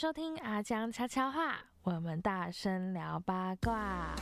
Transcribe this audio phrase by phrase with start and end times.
[0.00, 4.14] 收听阿江悄悄话，我们大声聊八卦。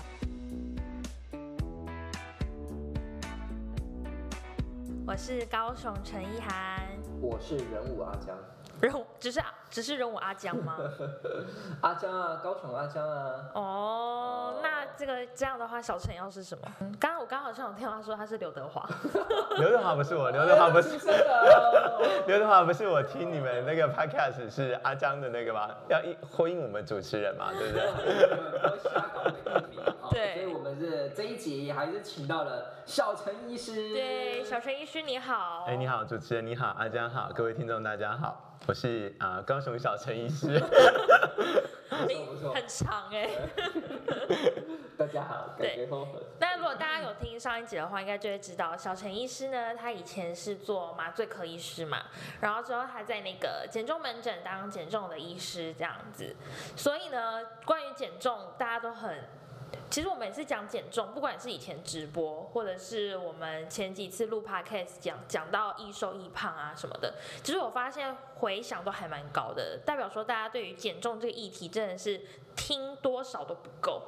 [5.07, 6.83] 我是高雄陈意涵，
[7.21, 8.37] 我是人物阿江，
[8.81, 10.77] 人只是只是人武阿江吗？
[11.83, 13.35] 阿江啊，高雄阿江啊。
[13.55, 16.69] 哦，那这个这样的话，小陈要是什么？
[17.01, 18.89] 刚刚我刚好像有听到他说他是刘德华，
[19.59, 20.91] 刘德华不是我，刘德华不是
[22.27, 25.69] 刘德华不是我听你们那个 podcast 是阿江的那个吗？
[25.89, 27.89] 要一呼应我们主持人嘛，对不对？
[30.11, 33.91] 对们是这一集还是请到了小陈医师。
[33.95, 35.65] 对，小陈医师你好。
[35.67, 40.61] 哎，你好，主持人你好，阿江好，各位听众大家好，我是啊、高雄小陈医师。
[41.89, 43.31] 不错不错，很长哎、
[44.99, 46.23] 大家好，感觉很很。
[46.39, 52.03] 那如果大家有听上一集的话，应该就会知道，小陈医师呢，他以前是做麻醉科医师嘛，
[52.41, 56.37] 然后之后他在那个减重门诊当减重的医师这样子。
[56.77, 59.25] 所以呢，关于减重，大家都很。
[59.91, 72.21] 其实我们也是讲减重，不管是以前直播，或者是我们前几次录 podcast 讲讲到易瘦易胖啊什么的，其实我发现回响都还蛮高的，代表说大家对于减重这个议题真的是
[72.55, 74.03] 听多少都不够。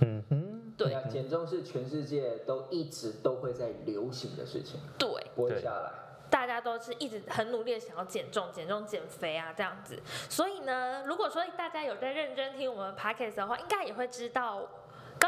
[0.00, 5.90] 嗯哼，对啊，减重是全世界都一直都会在流行的事情，对，不会下来。
[6.30, 9.98] 大家都是一直很努力的想要减重、减重、减肥啊，这样子。
[10.28, 14.60] 所以呢，如果说大家有在认真听我们 podcast 的话，应该也会知道，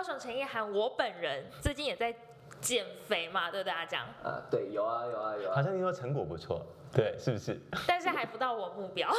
[0.01, 2.11] 高雄陈意涵我本人最近也在
[2.59, 3.85] 减肥嘛，对不对啊？
[3.85, 5.55] 这样，啊，对，有啊有啊有啊。
[5.55, 7.61] 好像听说成果不错，对，是不是？
[7.87, 9.11] 但是还不到我目标，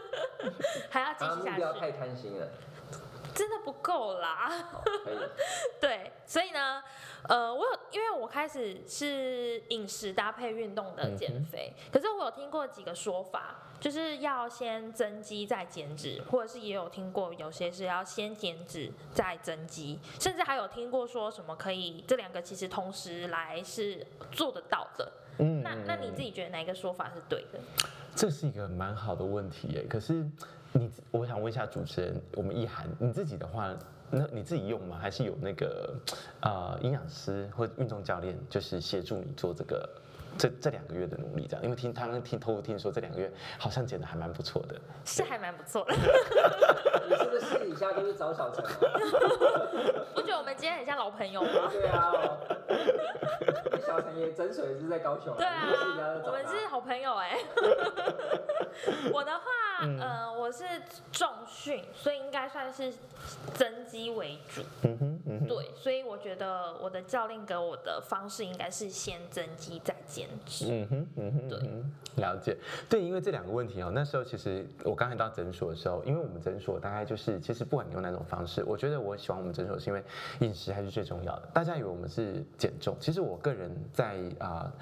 [0.88, 2.48] 还要继续下去目标太，贪心了。
[3.40, 4.52] 真的不够啦。
[5.80, 6.82] 对，所以呢，
[7.26, 25.10] 呃，我有，因为我开始是饮食搭配运动的减肥，可是我有听过几个说法，就是要先增肌再减脂，或者是也有听过有些是要先减脂再增肌，甚至还有听过说什么可以这两个其实同时来是做得到的。
[25.38, 27.58] 嗯那那你自己觉得哪一个说法是对的？
[28.14, 29.86] 这是一个蛮好的问题耶。
[29.88, 30.28] 可是
[30.72, 33.74] 你，我想问一下主持人，我们意涵，你自己的话，
[34.10, 34.98] 那你自己用吗？
[35.00, 35.94] 还是有那个
[36.40, 39.88] 呃营养师或运动教练，就是协助你做这个
[40.38, 41.46] 这这两个月的努力？
[41.46, 44.80] 这样，因为听他们听偷偷听说这两个月好像减的还蛮不错的。
[45.04, 45.94] 是还蛮不错的。
[45.94, 48.70] 你是不是私底下都是找小陈啊？
[50.14, 51.70] 我觉得我们今天很像老朋友吗？
[51.70, 52.12] 对啊。
[52.12, 52.38] 哦
[53.86, 55.34] 小陈也诊所也是在高雄。
[55.36, 55.64] 对啊
[56.24, 57.36] 我们是好朋友哎、
[59.12, 59.44] 我的话，
[59.82, 60.62] 嗯呃，我是
[61.10, 62.92] 重训，所以应该算是
[63.54, 64.62] 增肌为主。
[64.82, 65.48] 嗯哼，嗯哼。
[65.48, 70.66] 对，所以我觉得我的教练给我的方式应该是先增肌再减脂。
[70.68, 72.56] 嗯哼，嗯哼，了解。
[72.88, 80.02] 对，因为这两个问题哦，那时候其实我刚才到诊所的时候，因为我们诊所大概就是，其实不管你用哪种方式，我觉得我喜欢我们诊所是因为
[80.40, 81.48] 饮食还是最重要的。
[81.52, 84.72] 大家以为我们是减重，其实我个人在啊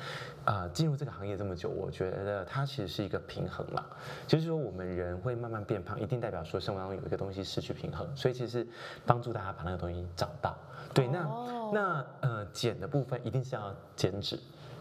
[0.45, 3.85] 啊进入这个行业这么久，我觉得它其实是一个平衡嘛。
[4.27, 8.67] 就是说我们人会慢慢变胖，一定代表说生活当中有一个东西失去平衡，所以其实
[9.05, 10.57] 帮助大家把那个东西找到。
[10.95, 14.39] 对，那、哦那呃减的部分一定是要减脂。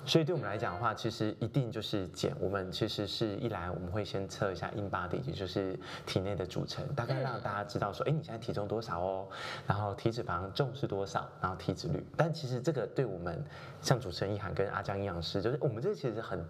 [0.08, 2.34] 所以对我们来讲的话，其实一定就是减。
[2.40, 9.28] 我们其实是一来我们会先测一下 in body，也就是体内的组成，大概让大家知道说，哎，你现在体重多少哦，
[9.68, 12.02] 然后体脂肪重是多少，然后体脂率。
[12.16, 13.44] 但其实这个对我们
[13.82, 16.44] 像主持人一涵跟阿江营养师，就是我们这其实很。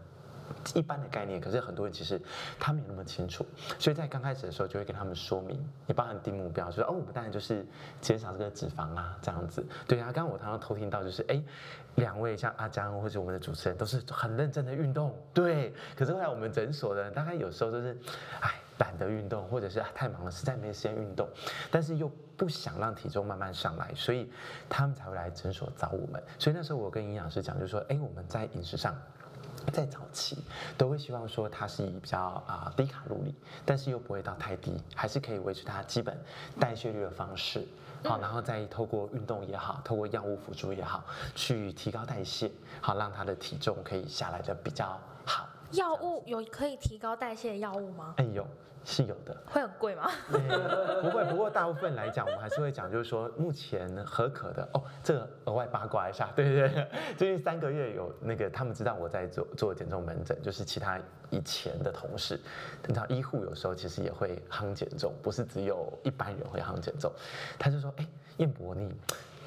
[0.74, 2.18] 一般的概念，可是很多人其实
[2.58, 3.46] 他没有那么清楚，
[3.78, 7.68] 所以在刚开始的时候就会跟他们说明，也帮他们定目标，就说哦，我们当然就是
[8.00, 9.62] 减少这个脂肪啊，这样子。
[9.86, 11.44] 对啊，刚刚我常常偷听到就是，哎，
[11.98, 15.74] 两位像阿江或者我们的主持人都是很认真的运动，对。
[15.96, 17.98] 可是后来我们诊所的大概有时候就是，
[18.40, 21.28] 哎，懒得运动，或者是、太忙了，实在没时间运动，
[21.72, 24.32] 但是又不想让体重慢慢上来，所以
[24.70, 26.22] 他们才会来诊所找我们。
[26.40, 28.96] 所以那时候我跟营养师讲，就说，哎，我们在饮食上。
[29.72, 30.38] 在早期
[30.78, 33.36] 都会希望说它是以比较啊、低卡路里，
[33.66, 36.18] 但是又不会到太低，还是可以维持它基本
[36.60, 37.68] 代谢率的方式。
[38.04, 41.04] 好，然后再透过运动也好，透过药物辅助也好，
[41.36, 45.48] 去提高代谢，好让它的体重可以下来的比较好。
[45.72, 48.14] 药物有可以提高代谢的药物吗？
[48.18, 48.48] 哎有
[48.90, 50.10] 是有的，会很贵吗？
[50.32, 56.88] 不会，不过大部分来讲，我们还是会讲，就是说目前合可的哦，这个额外八卦一下， 对对对，
[57.18, 60.98] 最近三个月有那个他们知道我在做做减重门诊，就是其他
[61.30, 62.40] 以前的同事，
[62.88, 67.12] 你知道医护有时候其实也会夯减重，不是只有一般人会夯减重，
[67.60, 68.08] 他就说，哎，
[68.38, 68.96] 燕博你，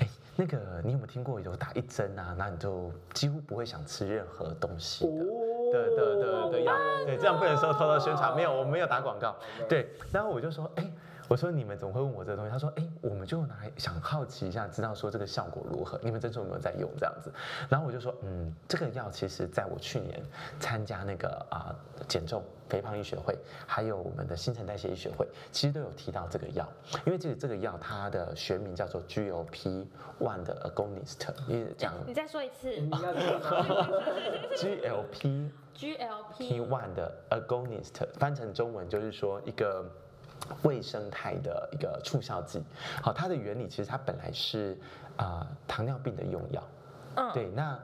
[0.00, 0.06] 哎。
[0.36, 2.34] 那个你有没有听过有打一针啊？
[2.38, 5.10] 那你就几乎不会想吃任何东西的。
[5.10, 5.26] 哦
[5.72, 6.72] 的的的的药，
[7.06, 9.36] 对，这样不能说偷偷宣传，没有，我没有打广告，
[9.68, 10.90] 对，然后我就说，哎。
[11.30, 12.50] 我说你们怎么会问我这个东西？
[12.50, 15.96] 他说，哎，我们就拿来想好奇一下，知道说这个效果如何？
[16.02, 17.32] 你们诊所有没有在用这样子？
[17.68, 20.20] 然后我就说，嗯，这个药其实在我去年
[20.58, 21.72] 参加那个啊
[22.08, 26.68] 减重肥胖医学会，还有我们的新陈代谢医学会，其实都有提到这个药，
[27.06, 29.86] 因为这个这个药它的学名叫做 GLP
[30.18, 33.88] one 的 agonist，因为讲你再说一次你要听吗
[34.58, 39.88] GLP GLP one 的 agonist，翻成中文就是说一个
[40.62, 42.62] 胃生态的一个促效剂。
[43.02, 44.76] 好，它的原理其实它本来是
[45.16, 46.62] 啊、糖尿病的用药，
[47.16, 47.78] 嗯，对，那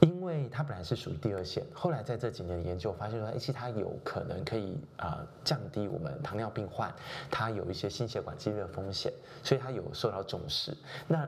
[0.00, 6.92] 因为它本来是属于第二线，后来在这几年的研究发现说，哎，其实它有可能可以啊、降低我们糖尿病患
[7.30, 9.12] 它有一些心血管疾病的风险，
[9.42, 10.76] 所以它有受到重视。
[11.06, 11.26] 那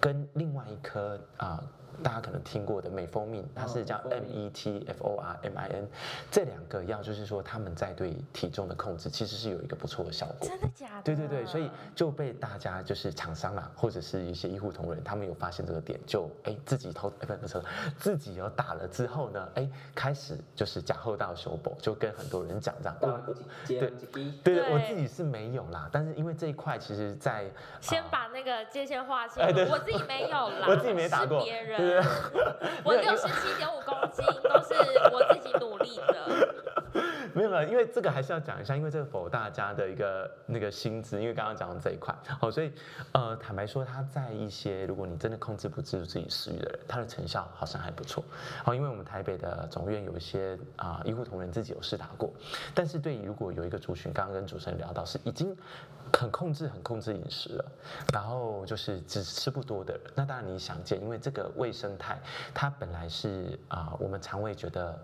[0.00, 1.62] 跟另外一颗啊、
[2.02, 5.88] 大家可能听过的美蜂蜜，它是叫哦美蜂 M E T F O R M I N，
[6.30, 10.48] 这两个药就是说他们在对体重的控制其实是有一个不错的效果。
[10.48, 11.02] 真的假的？
[11.02, 17.62] 对对对，所以就被大家就是厂商啊，或者是一些医护同仁，他们有发现这个点，就哎自己偷哎不不是
[17.98, 22.96] 自己有打了之后呢，哎开始就是假后到修补，就跟很多人讲这样。
[23.66, 27.50] 对对，对我自己是没有啦，但是因为这一块其实在，
[27.80, 29.42] 先啊把那个界限划清。
[29.42, 31.81] 我自己没有啦，我自己没打过是别人。
[32.84, 34.74] 我六十七点五公斤都是
[35.12, 36.54] 我自己努力的。
[37.34, 42.70] 没有没有，因为这个还是要讲一下，因为这个否大家的一个那个薪资，因为刚刚讲到这一块，好，所以
[43.12, 48.22] 呃，坦白说，他在一些如果你真的控制不住自己食欲的人，他的成效好像还不错。
[48.62, 52.30] 好，因为我们台北的总院有一些啊、医护同仁自己有试打过，
[52.74, 55.56] 但是对于如果有一个族群，刚刚跟主持人聊到是已经
[56.12, 57.64] 很控制、很控制饮食了，
[58.12, 62.20] 然后就是只吃不多的人，那当然你想见，因为这个胃生态
[62.52, 64.96] 它本来是啊、我们肠胃觉得。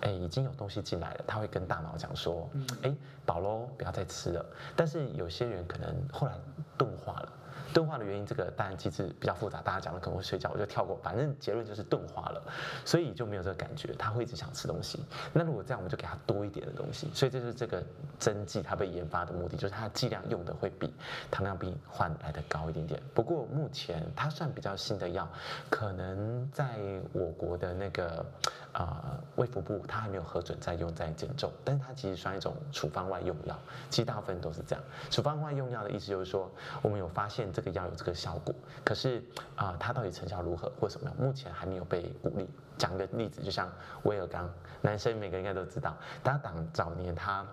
[0.00, 2.48] 哎，已经有东西进来了，他会跟大脑讲说，
[2.82, 2.94] 哎，
[3.26, 4.46] 饱喽，不要再吃了。
[4.76, 6.34] 但是有些人可能后来
[6.76, 7.32] 钝化了，
[7.78, 10.98] 钝化的原因，这个当然机制比较复杂，大家讲了可能会睡觉，我就跳过。
[11.00, 12.42] 反正结论就是钝化了，
[12.84, 14.98] 所以就没有这个感觉，他会一直想吃东西。
[15.32, 17.08] 那如果这样，我们就给他多一点的东西。
[17.14, 17.80] 所以这是这个
[18.18, 20.92] 针剂它被研发的目的，就是它的剂量用的会比
[21.30, 23.00] 糖尿病患来的高一点点。
[23.14, 25.28] 不过目前它算比较新的药，
[25.70, 26.74] 可能在
[27.12, 28.26] 我国的那个
[28.72, 33.58] 啊胃腹部，它还没有核准再用再减重，但是它其实算一种处方外用药，
[33.90, 34.84] 其实大部分都是这样。
[35.10, 36.50] 处方外用药的意思就是说，
[36.82, 38.54] 我们有发现这个药有这个效果，
[38.84, 39.22] 可是
[39.56, 42.48] 啊、它到底成效如何或什么样，目前还没有被鼓励。
[42.76, 43.68] 讲个例子，就像
[44.04, 44.48] 威尔刚，
[44.80, 47.44] 男生每个人应该都知道，他当早年他。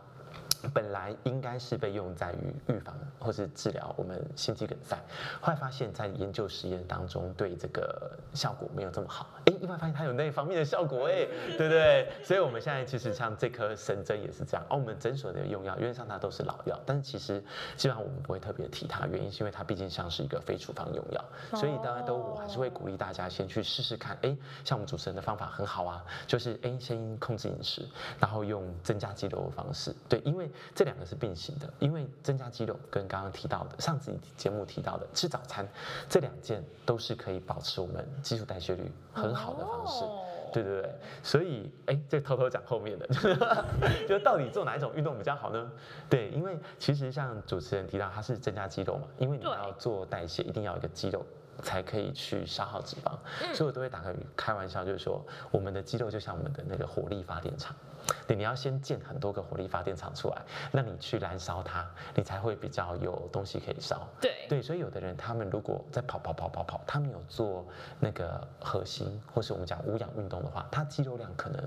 [0.73, 4.97] 本来应该是被用在于预防或是治疗我们心肌梗塞，
[5.41, 9.27] 后来发现，在研究实验当中对这个效果没有这么好。
[9.45, 11.25] 哎，意外发现它有那方面的效果，哎，
[11.57, 12.11] 对不对？
[12.23, 14.65] 所以我们现在其实像这颗神针也是这样。
[14.69, 17.39] 哦，我们诊所的用药，原则上它都是老药，但是其实
[17.75, 21.25] 基本上我们不会特别提它，原因是因为它毕竟像是一个非处方用药，
[21.55, 24.17] 所以大家都我还是会鼓励大家先去试试看。
[24.21, 27.87] 哎，像我们主持人的方法很好啊，就是哎先控制饮食，
[28.19, 35.67] 然后用增加肌肉的方式，对，因为这两个是并行的，因为增加肌肉跟刚刚提到的上次节目提到的吃早餐，
[36.09, 40.03] 这两件都是可以保持我们基础代谢率很好的方式。
[40.03, 40.21] 哦
[40.53, 43.05] 对对对，所以哎，这偷偷讲后面的，
[44.07, 45.69] 就到底做哪一种运动比较好呢？
[46.09, 51.25] 对，因为其实像主持人提到，它是增加肌肉嘛，因为你要做代谢，一定要有一个肌肉。
[51.63, 57.73] 才可以去消耗脂肪，嗯所以我都会打个开玩笑，就是说我们的肌肉就像我们的那个火力发电厂，
[58.27, 64.07] 对，你要先建很多个火力发电厂出来，那你去燃烧它，你才会比较有东西可以烧。
[64.21, 67.65] 对对，所以有的人他们如果在跑跑跑跑跑，他们有做
[67.99, 71.61] 那个核心或是我们讲无氧运动的话，他肌肉量可能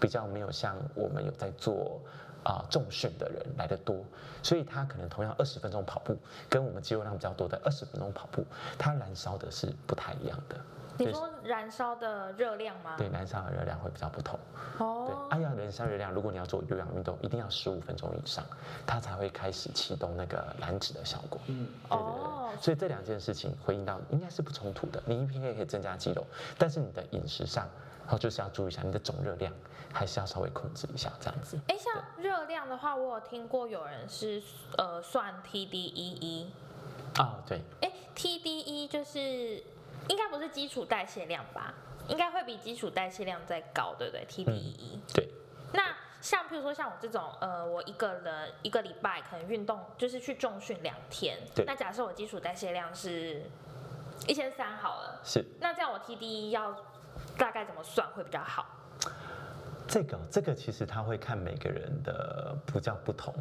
[0.00, 2.00] 比较没有像我们有在做
[2.44, 4.04] 啊、重训的人来的多，
[4.42, 8.44] 所以他可能同样二十分钟跑步，跟我们肌肉量比较多的二十分钟跑步，
[8.76, 10.56] 它燃烧的是不太一样的。
[10.96, 12.94] 对你说燃烧的热量吗？
[12.96, 14.38] 对，燃烧的热量会比较不同。
[14.78, 18.44] 对，哦，哎呀，燃烧热量，如果你要做有氧运动，一定要十五分钟以上，
[18.86, 21.40] 它才会开始启动那个燃脂的效果。
[21.46, 25.02] 嗯，对对哦对，所以这两件事情回应到应该是不冲突的。
[25.06, 26.24] 你一边可以增加肌肉，
[26.58, 27.66] 但是你的饮食上，
[28.04, 29.52] 然后就是要注意一下你的总热量，
[29.92, 31.58] 还是要稍微控制一下这样子。
[31.68, 34.42] 哎，像热量的话，我有听过有人是
[34.76, 36.46] 呃算 TDEE，
[37.18, 39.62] 哦、对，哎，TDE 就是
[40.12, 41.72] 应该不是基础代谢量吧？
[42.08, 45.00] 应该会比基础代谢量再高，对不对？TDEE。
[45.14, 45.26] 对，
[45.72, 53.42] 那像譬如说像我这种，呃，我一个人一个礼拜可能运动就是去重训两天，对那假设我基础代谢量是
[54.28, 56.76] 一千三好了，是那这样我 TDE 要
[57.38, 58.66] 大概怎么算会比较好？
[59.88, 63.34] 这个这个其实他会看每个人的不叫不同，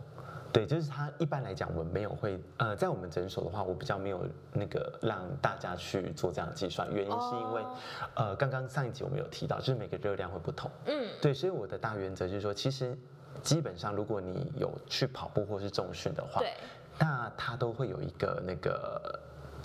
[0.53, 7.75] 对，就是他一般来讲我们没有会呃，在我们诊所的话，我比较没有那个让大家去做这样的计算，原因是因为、哦
[8.15, 12.97] 呃，刚刚上一集我们有提到，就是每个热量会不同，嗯，对，所以我的大原则就是说，其实
[13.41, 16.53] 基本上如果你有去跑步或是重训的话，对，
[16.99, 19.19] 那它都会有一个那个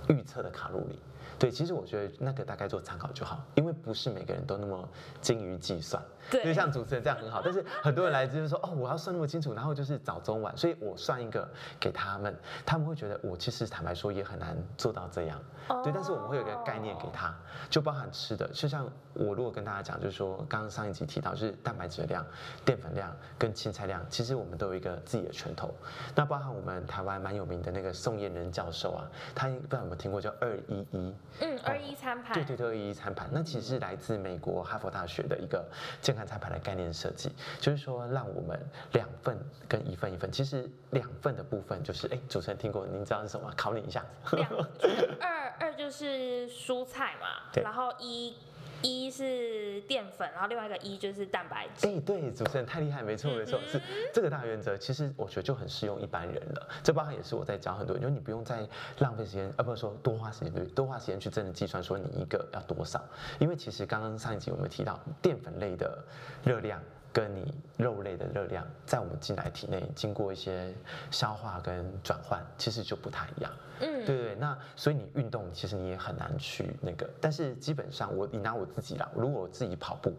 [0.09, 0.99] 预测的卡路里。
[1.39, 4.89] 对，其实我觉得那个大概做参考就好，因为不是每个人都那么
[5.21, 6.03] 精于计算。
[6.29, 15.41] 对就像主持人这样很好，但是很多人来就是说，哦，我要算那么清楚，然后就是早中晚，所以我算一个给他们，他们会觉得我其实坦白说也很难做到这样。
[15.85, 17.33] 对，但是我们会有一个概念给他，
[17.71, 22.27] 就包含吃的，就像我如果跟大家讲，就是说刚刚上一集提到，就是蛋白质的量、
[22.65, 25.73] 淀粉量跟青菜量，其实我们都有一个自己的拳头。
[26.15, 31.15] 那包含我们台湾蛮有名的那个宋燕人教授啊，他不知道有没有听过叫二一一。
[31.41, 35.65] 嗯，二一餐盘，对对对，二一一餐盘，那其实是来自美国哈佛大学的一个
[36.01, 38.59] 健康餐盘的概念设计，就是说让我们
[38.93, 39.39] 两份
[39.69, 43.55] 跟一份一份，其实两份的部分就是，哎，主持人听过，您知道是什么吗？
[43.57, 44.05] 考你一下。
[44.33, 48.35] 两就是二二就是蔬菜嘛， 对然后一
[48.83, 51.87] 一是淀粉，然后另外一个一就是蛋白质。
[51.87, 53.81] 哎，对，主持人太厉害，没错没错，是
[54.13, 54.77] 这个大原则。
[54.77, 56.69] 其实我觉得就很适用一般人了。
[56.83, 58.67] 这包含也是我在教很多人，就是你不用再
[58.99, 63.03] 浪费时间，啊，不是说多花时间，对，多花时间去真的计算说你一个要多少。
[63.39, 66.05] 因为其实刚刚上一集我们提到淀粉类的
[66.45, 66.81] 热量。
[67.17, 70.75] 跟你肉类的热量，在我们进来体内经过一些
[71.11, 73.51] 消化跟转换，其实就不太一样。
[73.81, 80.13] 嗯，对对，那所以你运动其实你也很难去那个，但是基本上我你拿我自己啦，如果我自己跑步，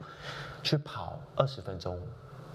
[0.64, 2.02] 去跑二十分钟，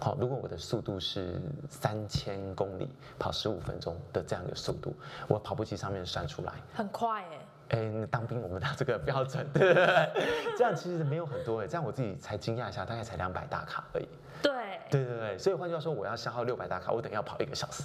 [0.00, 4.92] 好，如果我的速度是三千公里，跑十五分钟的这样一个速度，
[5.28, 7.41] 我跑步机上面算出来，很快哎。
[7.72, 14.08] 哎，那当兵我们的这个标准， 对对对，这样其实没有很多哎，这样我自己才惊讶一下，大概才两百大卡而已。
[14.42, 14.52] 对，
[14.90, 17.82] 对对对，所以换句话说，我要消耗六百大卡，我等于要跑一个小时。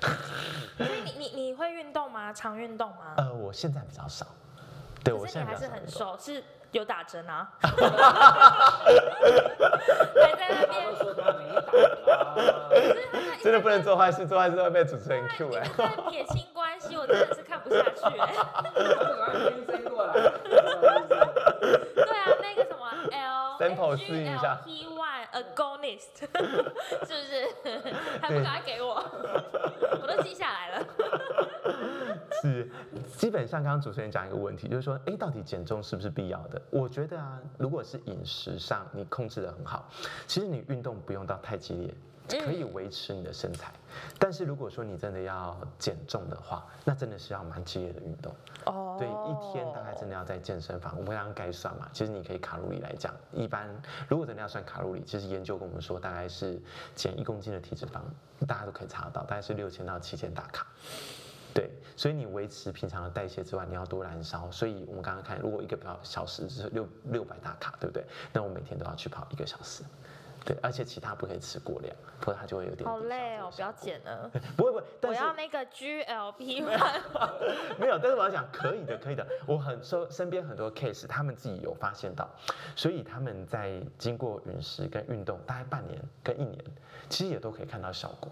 [0.76, 2.32] 所以你你你会运动吗？
[2.32, 3.14] 常运动吗？
[3.16, 4.26] 呃，我现在比较少，
[5.04, 5.80] 对我现在比较少运动。
[5.80, 7.48] 很瘦，是有打针啊？
[10.20, 11.72] 还在那边说他没打
[12.16, 12.34] 啊，
[13.42, 15.62] 真的不能做坏事，做坏事会被主持人 Q 哎、
[16.10, 17.90] 撇清关系，我真的是看不下去。
[21.94, 22.31] 对啊，
[23.62, 26.18] Sample 试一下 P one agonist，
[27.06, 27.46] 是不是？
[28.20, 28.94] 还不赶快给我？
[30.02, 30.86] 我都记下来了。
[32.42, 32.68] 是，
[33.16, 36.60] 基本上刚刚主持人讲一个问题，就是说，哎，到底减重是不是必要的？
[36.70, 39.88] 我觉得啊，如果是饮食上你控制的很好，
[40.26, 41.94] 其实你运动不用到太激烈。
[42.40, 43.72] 可以维持你的身材，
[44.18, 48.34] 但是如果说你真的要减重的话，那真的是要蛮激烈的运动。
[48.66, 53.68] 哦对，一天大概真的要在健身房，我们刚刚概算嘛，其实你可以卡路里来讲，一般
[54.08, 56.60] 如果真的要算卡路里，其实研究跟我们说，大概是
[56.94, 58.00] 减一公斤的体脂肪，
[58.46, 60.66] 大家都可以查得到，大概是六千到七千大卡。
[61.54, 64.50] 对，所以你维持平常的代谢之外，你要多燃烧。
[64.50, 68.02] 所以我们刚刚看，如果一个小时是六六百大卡，对不对？
[68.32, 69.82] 那我每天都要去跑一个小时。
[70.44, 74.30] 对，而且其他不可以吃过量，不然它就会有点好累哦，不要减了。
[74.56, 76.62] 不会不会，但我要那个 GLP。
[77.78, 79.26] 没有，但是我要讲可以的，可以的。
[79.46, 82.28] 我很说身边很多 case，他们自己有发现到，
[82.74, 86.58] 所以他们在经过饮食跟运动大概半年跟一年，
[87.08, 88.30] 其实也都可以看到效果。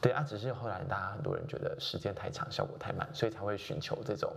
[0.00, 4.32] 对啊，只是后来大家很多人觉得时间太长，效果太慢，所以才会寻求这种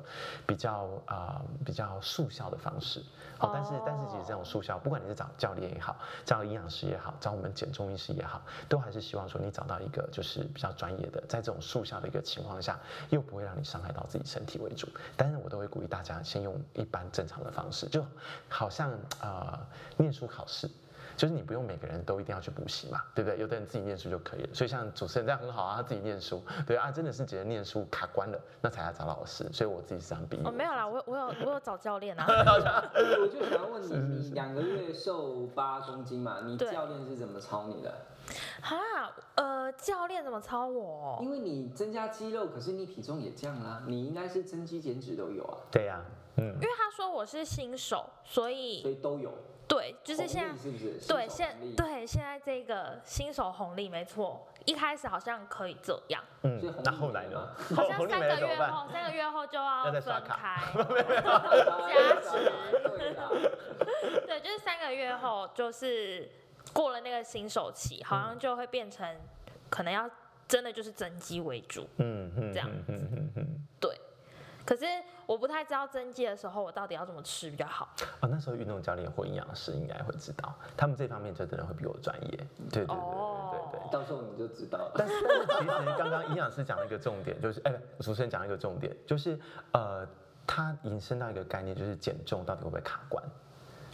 [0.48, 3.02] 比较啊、呃比较速效的方式。
[3.38, 14.88] 好、但是但是其实这种速效，不管你是找教练也好，找营养师也好，找我们减重医师也好，都还是希望说你找到一个就是比较专业的，在这种速效的一个情况下，又不会让你伤害到自己身体为主。
[15.18, 18.06] 但是我都会鼓励大家先用一般正常的方式，就
[18.48, 18.92] 好像
[19.22, 19.60] 呃
[19.98, 20.70] 念书考试。
[21.16, 23.40] 就是你不用每个人都一定要去补习嘛，对不对？
[23.40, 24.50] 有的人自己念书就可以了。
[24.54, 29.48] 所以像主持人这样很好啊，他自己念书，对啊，真的是觉得念书卡关了，那才要找老师。
[29.52, 30.42] 所以我自己是这样比喻。
[30.46, 32.26] 哦，没有啦，我我有我有找教练啊。
[33.22, 36.40] 我就想问你， 你两个月瘦八公斤嘛？
[36.46, 37.94] 你教练是怎么操你的？
[38.62, 38.78] 哈，
[39.36, 41.20] 呃，教练怎么操我？
[41.22, 46.00] 因为你增加肌肉，可是你体重也降啦，你应该是增肌减脂都有啊，对呀、
[46.38, 49.34] 嗯因，为他说我是新手，所以所以都有。
[49.72, 51.00] 对，就是现在是不是？
[51.08, 57.56] 对现对现在这个新手红利没错，一开始好像可以这样，嗯那后来呢？
[57.74, 58.20] 好像三？
[58.20, 60.60] 个月后，三个月后就要 分开。
[61.88, 62.52] 加值
[64.28, 66.30] 对就是三个月后，就是
[66.74, 69.08] 过了那个新手期，好像就会变成
[69.70, 70.10] 可能要
[70.50, 71.88] 真的就是增肌为主。
[71.98, 73.41] 嗯嗯，这样嗯嗯嗯嗯，对，
[74.72, 74.86] 可是
[75.26, 77.90] 我不太知道增肌的时候我到底要怎么吃比较好。
[78.22, 82.30] 哦，那时候运动教练或营养师应该会知道，他们这方面就真的会比我专业。
[82.70, 83.92] 对对对对对对。
[83.92, 84.94] 到时候你就知道了。
[84.96, 89.38] 但是但是其实刚刚营养师讲了一个重点，就是哎，主持人讲了一个重点，就是
[89.74, 90.08] 呃，
[90.48, 93.22] 他引申到一个概念，就是减重到底会不会卡关？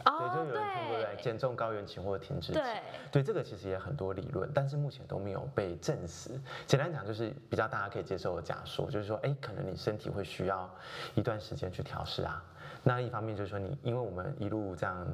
[0.09, 2.53] 对，就有人听过对，减重高原期或者停滞期。
[2.53, 6.31] 对，对，这个其实也很多理论，但是目前都没有被证实。
[6.65, 10.69] 简单讲就是比较大家可以接受的假说，就是说，哎，可能你身体会需要
[11.15, 12.43] 一段时间去调试啊。
[12.83, 15.05] 那一方面就是说，你因为我们一路这样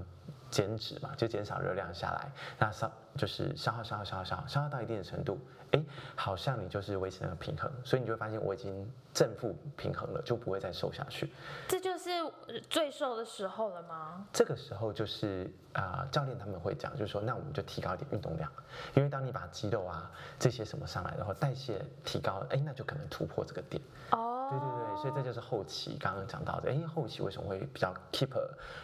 [0.53, 5.39] 减脂嘛，就减少热量下来，那消就是消耗消耗消耗消耗消耗到一定的程度，
[5.72, 5.83] 哎，
[6.15, 11.33] 好像你就是维持那个平衡，所以你就会发现我已经正负平衡了，就不会再瘦下去。
[11.67, 12.12] 这就是
[12.69, 14.24] 最瘦的时候了吗？
[14.31, 18.51] 这个时候就是啊，教练他们会讲，就是说，那我们就提高一点运动量，
[18.93, 23.81] 因为当你把肌肉啊这些什么上来的话，代谢提高了，哎，那就可能突破这个点。
[24.12, 24.32] 哦。
[24.60, 26.69] 对对对，所以这就是后期刚刚讲到的。
[26.69, 28.29] 哎，后期为什么会比较 keep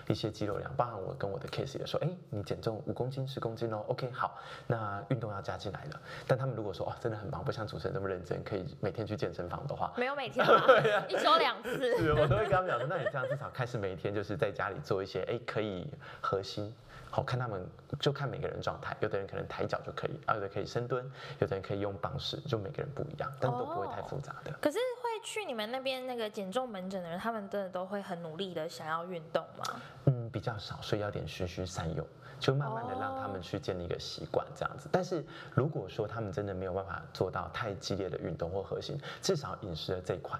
[0.08, 0.72] 一些肌肉量？
[0.76, 6.02] 包含我跟我的 case 也说，哎，你减重五公斤、十公斤哦，OK，好，那运动要加进来了。
[6.28, 10.46] 但他们如果说哦，真的很忙，不像主持人这么认真，可以每天去健身房的话，没有每天
[11.10, 11.98] 一周两次。
[11.98, 15.88] 是，我都会跟他们讲说，那你这样至少开始每天就是在家里做一些，哎，可以
[16.22, 16.74] 核心。
[17.12, 17.68] 好看他们
[18.00, 21.04] 就看每个人状态，有的人可能抬脚就可以，啊，有的可以深蹲，
[21.40, 24.52] 有的人可以用棒式，就每个人不一样，但都不会太复杂的。
[24.62, 29.82] 可是会去你们那边那个减重门诊的人，他们真的都会很努力的想要运动吗？
[30.06, 32.06] 嗯，比较少，所以要点循循善诱，
[32.40, 34.90] 就慢慢的让他们去建立一个习惯这样子。
[34.92, 40.40] 但是如果说他们真的没有办法做到太激烈的运动或核心，至少饮食的这一块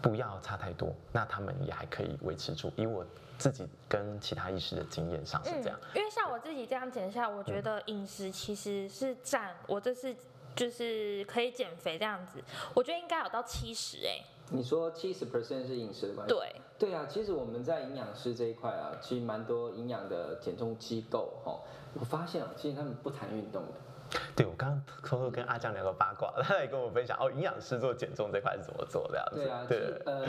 [0.00, 2.72] 不要差太多，那他们也还可以维持住。
[2.76, 3.04] 以我。
[3.38, 10.12] 自己跟其他医师的经验上是这样，因为像我自己这样减下来，我觉得饮食其实是占我这次
[10.56, 12.42] 就是可以减肥这样子，
[12.74, 14.24] 我觉得应该有到七十哎。
[14.50, 16.34] 你说七十 percent 是饮食的关系？
[16.34, 21.60] 对，对啊，其实我们在营养师这一块啊，其实蛮多营养的减重机构哈，
[21.94, 23.72] 我发现啊，其实他们不谈运动的。
[24.34, 29.36] 对，我刚刚偷偷跟阿江聊个八卦， 他也跟我分享哦，营养师做减重这块是怎么做的样子。
[29.36, 30.26] 对啊，对，呃，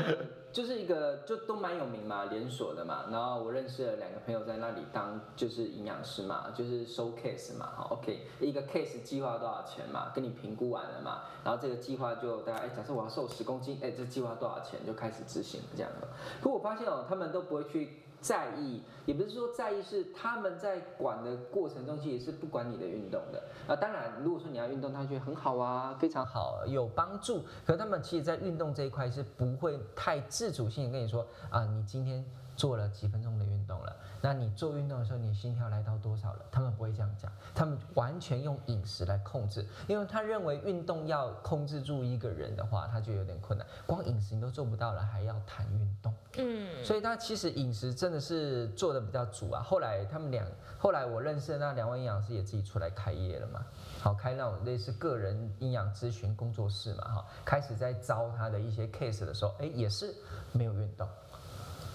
[0.52, 3.06] 就是一个就都蛮有名嘛，连锁的嘛。
[3.12, 16.08] 然后我认识了两个朋友在那里当就是营养师嘛，就是收 case 嘛，好，OK，一个 case 计划多少钱嘛，跟你评估完了嘛，然后这个计划就大家哎，假设我要瘦十公斤，哎，这计划多少钱就开始执行这样的。
[16.42, 18.04] 可我发现哦，他们都不会去。
[18.22, 23.76] 在意也不是说在意，是他们在管的过程中，其实是不管你的运动的啊。
[23.76, 27.44] 当然，如果说你要运动，他觉得很好啊，非常好，有帮助。
[27.66, 32.24] 可是他们其实，在运动这一块是不会太自主性跟你说啊，你今天
[32.60, 33.96] 做了几分钟的运动了。
[34.22, 36.44] 那你做运动的时候，你心跳来到多少了？
[36.52, 43.66] 他们不会这样讲，他们完全用饮食来控制，因为他认为运动要控制住一个人的话，他就有点困难。
[43.88, 46.14] 光饮食你都做不到了，还要谈运动？
[46.38, 49.64] 嗯，所以他其实饮食真的是做的比较足啊。
[49.64, 50.46] 后来他们两，
[50.78, 53.66] 后来我认识的那两位营养师也自己出来开业了嘛，
[54.02, 60.14] 好开那种类似个人营养咨询工作室嘛，哈，开始在招他的一些 case 的时候，哎，也是
[60.52, 61.08] 没有运动。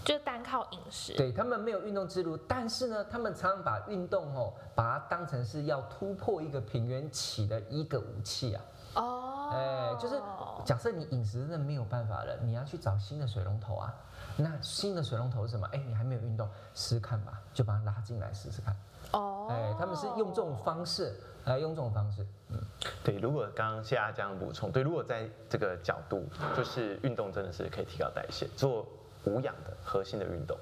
[0.05, 8.65] 就单靠饮食，对他们没有运动之路，但是呢，他们常常把运动哦，把它当成是要突破一个平原起的一个武器啊。
[8.97, 10.21] 哦，哎，就是
[10.65, 13.93] 假设你饮食真的没有办法了，你要去找新的水龙头啊。
[14.37, 15.67] 那新的水龙头是什么？
[15.73, 18.77] 哎，你还没有运动，试试看吧，就把它拉进来试试看。
[19.13, 22.27] 哦，哎，他们是用这种方式来用这种方式。
[22.51, 22.61] 嗯，
[23.03, 28.87] 对，如果刚刚谢阿江补充，对，如果在这个角度，就是运动真的是可以提高代谢，做。
[29.25, 30.57] 无氧的核心的运动，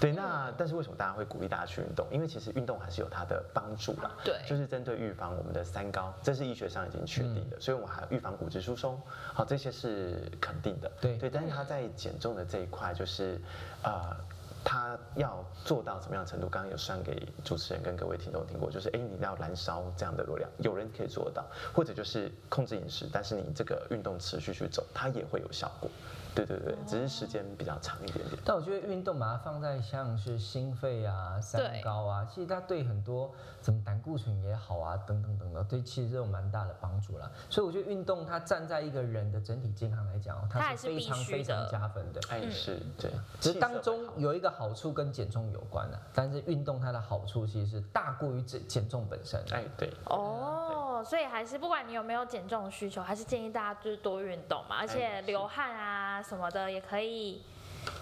[0.00, 2.06] 对，那但是为什么大家会鼓励大家去运动？
[2.10, 9.00] 因为其实运动还是有它的帮助啦，对，就是针对预防我们的三高，这是医学上已经确定的，所以我们还预防骨质疏松，
[9.32, 13.40] 好，这些是肯定的，对对，但是它在减重的这一块，就是
[13.82, 14.16] 呃，
[14.64, 16.48] 它要做到什么样程度？
[16.48, 25.88] 刚刚有算给主持人跟各位听众听过，就是哎，你要燃烧这样的热量，有人可以做到，或者就是控制饮食，但是你这个运动持续去走，它也会有效果。
[26.34, 28.40] 对对对，只是时间比较长一点点。
[28.44, 37.30] 但我觉得运动把它放在像是心肺啊、三高啊，其实它对很多什么胆固醇也好啊，等等等等，对其实都有蛮大的帮助了。
[37.50, 42.20] 所以我觉得运动它站在一个人的整体健康来讲，它是非常非常加分的。
[42.30, 43.10] 哎，是，对。
[43.40, 49.42] 其实当中有一个好处跟减重有关的，但是运动它的好处其实是大过于减减重本身。
[49.50, 49.92] 哎，对。
[50.06, 56.22] 哦，所以还是不管你有没有减重的需求，还是建议大家就是多运动嘛，而且流汗啊。
[56.22, 57.42] 什么的也可以，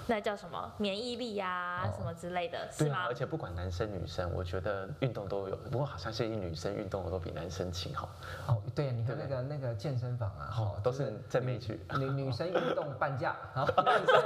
[0.06, 3.04] 那叫什么免疫力呀，什么之类的，是吗？
[3.06, 5.56] 而且不管男生女生，我觉得运动都有。
[5.56, 8.08] 不过好像是女生运动的都比男生勤哈。
[8.46, 11.78] 哦，对，你看那个那个健身房啊，哦，都是正妹去。
[11.98, 13.66] 女女生运动半价，男
[14.06, 14.22] 生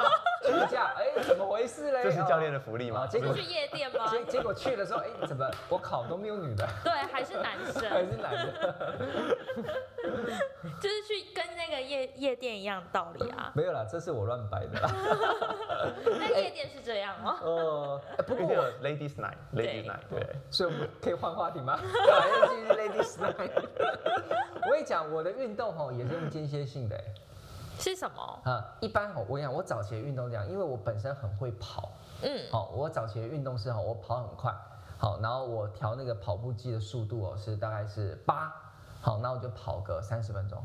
[0.66, 2.02] 假，哎，怎么回事嘞？
[2.02, 3.06] 这是教练的福利吗啊？
[3.06, 4.06] 结果是去夜店吗？
[4.10, 9.36] 结结果去的时候，哎，怎么我考都没有女的，对，还是男生，还是男的？
[10.80, 13.52] 就是去跟那个夜夜店一样道理啊。
[13.56, 14.90] 没有啦，这是我乱掰的啦。
[16.18, 17.38] 那夜店是这样吗。
[17.42, 20.26] 哦， 哎不不过我过 Ladies Night，Ladies Night，对。
[20.50, 21.78] 所以我们可以换话题吗？
[21.78, 23.50] 还要继续 Ladies Night。
[24.64, 27.04] 我跟你讲，我的运动吼也是用间歇性的哎
[27.80, 28.40] 是什么？
[28.44, 28.76] 啊。
[28.80, 31.90] 一般吼，我跟你讲，我早期的运动这样，因为我本身很会跑，
[32.22, 34.54] 嗯，好，我早期的运动是好，我跑很快，
[34.98, 38.52] 好，然后我调那个跑步机的速度哦是大概是八，
[39.00, 40.62] 好，那我就跑个三十分钟，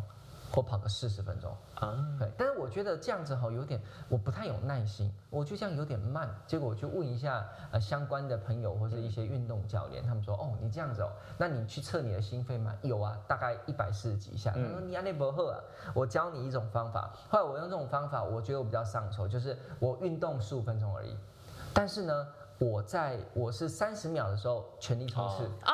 [0.56, 1.54] 或跑个四十分钟。
[1.76, 6.34] 啊，对，但是我觉得这样子哈有点，我不太有耐心，我就这样有点慢。
[6.48, 12.74] 结果我去问一下呃相关的朋友或是一些运动教练，他们说哦你这样子哦，那你去测你的心肺吗？
[12.82, 14.52] 有啊，大概一百四十几下。
[14.52, 15.60] 他说你安内不喝啊，
[15.94, 17.12] 我教你一种方法。
[17.30, 21.18] 后来我用这种方法，我觉得我比较上手，就是我运动十五分钟而已，
[21.74, 25.44] 但是呢，我在我是三十秒的时候全力冲刺。
[25.44, 25.74] 哦哦，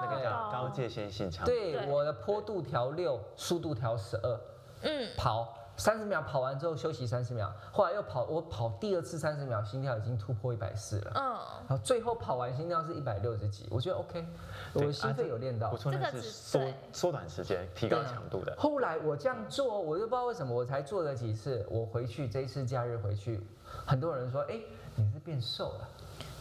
[0.00, 1.44] 那个叫高界限性强。
[1.44, 4.40] 对，对我的坡度调六，速度调十二。
[4.82, 11.22] 嗯，跑三十秒，跑完之后休息三十秒，后来又跑，我跑第二次三十秒，心跳已经突破一百四了，嗯，
[11.66, 14.26] 然后最后跑完心跳是一百六十几，我觉得 OK，
[14.74, 15.76] 我心肺有练到不。
[15.78, 18.54] 错，这个是缩对缩短时间，提高强度的。
[18.58, 23.42] 后来我这样做，我就不知道为什么，我才做了几次，我回去这一次假日回去，
[23.86, 24.60] 很多人说，哎，
[24.94, 25.88] 你是变瘦了，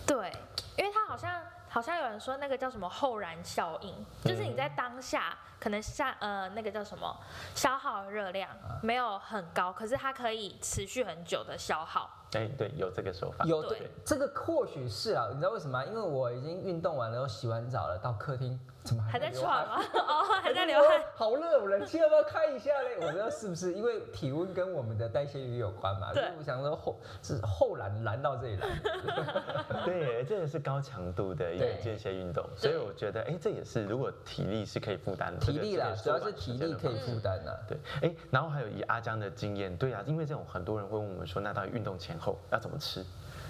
[0.06, 0.32] 对，
[0.78, 1.42] 因为他好像
[1.76, 7.14] 好像有人说那个叫什么后燃效应，就是你在当下可能下呃那个叫什么
[7.54, 8.50] 消耗热量
[8.82, 12.10] 没有很高，可是它可以持续很久的消耗。
[12.32, 13.44] 哎，对，有这个说法。
[13.44, 15.84] 有对这个或许是啊，你知道为什么吗？
[15.84, 19.82] 因为我已经运动完了，我洗完澡了，到客厅怎么还在喘吗？
[19.98, 21.02] 哦，还在流汗。
[21.16, 22.98] 好热，我冷气要不要开一下嘞？
[23.02, 26.14] 我不知道是不是因为体温跟我们的代谢率有关嘛？
[26.14, 28.68] 对所以我想说后是后燃燃到这里来。
[29.84, 37.52] 对，这个是高强度的一个间歇运动，所以我觉得，哎，这也是如果体力是可以负担的，体力啦，主要是体力可以负担呐。
[37.68, 43.04] 对，哎，然后还有以阿江的经验，对啊，因为这种很多人会问我们说，那到底运动前后要怎么吃？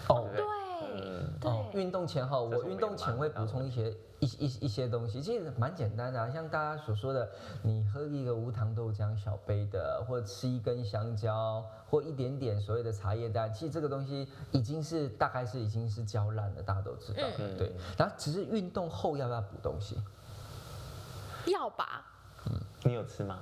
[0.08, 0.46] 哦对
[1.42, 3.90] 哦，运动前后，我运动前会补充一些
[4.20, 7.30] 一一一些东西，其实蛮简单的、啊，像大家所说的，
[7.62, 17.72] 你喝一个无糖豆浆小杯的，或吃一根香蕉，或一点点所谓的茶叶蛋，其实这个东西已经是大概是已经是焦烂了，大家都知道，嗯对。
[17.98, 19.98] 然后只是运动后要不要补东西？
[21.46, 22.06] 要吧？
[22.48, 23.40] 嗯你有吃吗？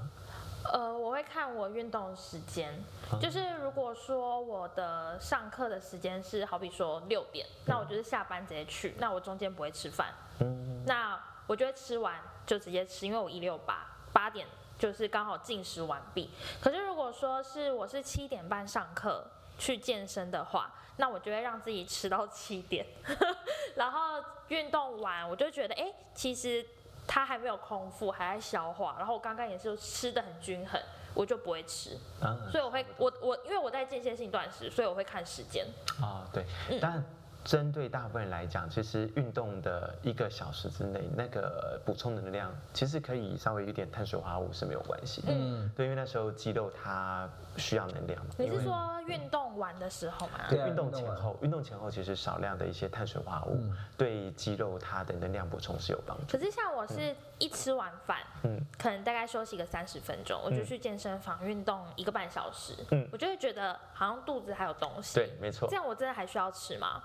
[0.72, 2.74] 呃，我会看我运动时间，
[3.22, 14.48] 就是如果说我的上课的时间是好比说六点，那我就是下班直接去，那我中间不会吃饭，嗯，那我就会吃完就直接吃，因为我一六八八点
[14.80, 16.30] 就是刚好进食完毕。
[16.62, 19.26] 可是如果说是我是七点半上课
[19.58, 22.86] 去健身的话，那我就会让自己吃到七点，
[23.76, 26.66] 然后运动完我就觉得哎、诶其实
[27.08, 30.82] 它还没有空腹，还在消化，然后我刚刚也是吃的很均衡，
[31.14, 35.66] 我就不会吃，啊所以我会我我因为我在间歇性断食，所以我会看时间。
[36.02, 36.80] 啊，对，嗯。
[36.82, 37.04] 但
[37.44, 45.28] 针对大部分人来讲，其实运动的一个小时之内，那个补充能量其实可以稍微有点碳水化合物是没有关系的。
[45.32, 48.32] 嗯，对，因为那时候肌肉它需要能量嘛。
[48.38, 50.40] 你是说运动完的时候吗？
[50.50, 56.44] 对啊运动前后，运动前后其实少量的一些碳水化合物嗯对肌肉它的能量补充是有帮助可。
[56.44, 65.16] 是像我是一吃完饭，嗯可能大概休息个三十分钟，我就嗯去健身房运动一个半小时，嗯我就会觉得好像肚子还有东西。
[65.16, 65.76] 对，没错这。
[65.76, 67.04] 样我真的还需要吃吗？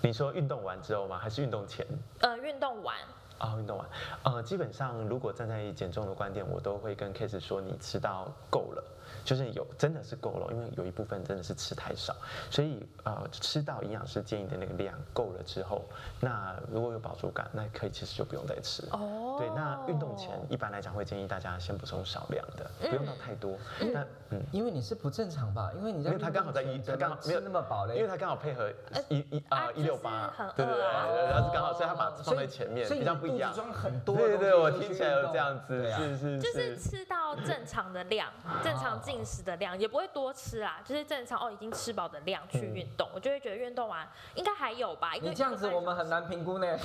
[0.00, 1.18] 你说运动完之后吗？
[1.18, 1.84] 还是运动前？
[2.20, 2.96] 呃，运动完，
[3.38, 3.86] 啊、运动完，
[4.22, 8.84] 呃，基本上如果站在减重的观点，我都会跟 Case 说，你吃到够了，
[9.28, 12.16] 就是有真的是够了，因为有一部分真的是吃太少，
[12.50, 15.84] 所以呃，吃到营养师建议的那个量够了之后，
[16.18, 18.88] 那如果有饱足感，那可以其实就不用再吃了。
[18.92, 23.54] 哦，对，那运动前一般来讲会建议大家先补充少量的，不用到太多。
[23.92, 25.70] 那嗯，因为你是不正常吧？
[25.76, 28.70] 因为你在因为他刚好在一，他刚好没有那么饱嘞，因为他刚好配合
[29.10, 30.84] 一一啊啊一六八对对对，
[31.28, 33.68] 然后是刚好，所以他把它放在前面，所以比较不一样你肚子。
[33.68, 38.30] 装很多对对对，我听起来有这样子，对啊是是就是吃到正常的量，
[38.62, 45.14] 正常进食的量，也不会多吃啦，就是正常哦已经吃饱的量去运动，我就会觉得运动完应该还有吧。
[45.16, 46.66] 因为你这样子我们很难评估呢。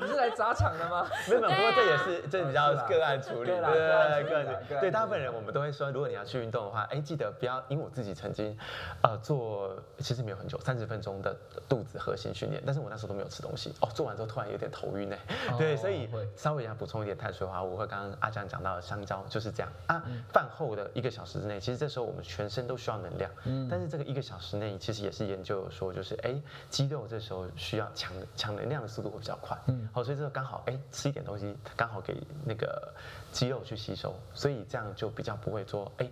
[0.00, 1.08] 你是来砸场的吗？
[1.28, 8.56] 没有，没有不过这也啊是这比较个案处理，对对啦对个案处理对大部分人我们都会说，如果你要去运动的话，哎，记得不要，因为我自己曾经
[9.02, 11.36] 呃做，其实没有很久，三十分钟的
[11.68, 15.16] 肚子核心训练，但是我那时候都没有吃东西，哦，做完之后突然有点头晕呢，
[15.58, 20.00] 对，哦所以稍微要补充一点碳水化合物，或刚刚阿江讲到的香蕉就是这样啊。
[20.32, 26.34] 饭后的一个小时之内，其实这时候我们全身都需要能量，嗯但是这个一个小时内，其实也是研究说，就是哎，
[26.70, 32.92] 肌肉这时候需要抢抢能量的速度会比较快，嗯，好，所以这个刚好哎吃一点东西，刚好给那个
[33.32, 36.10] 肌肉去吸收，所以这样就比较不会说哎。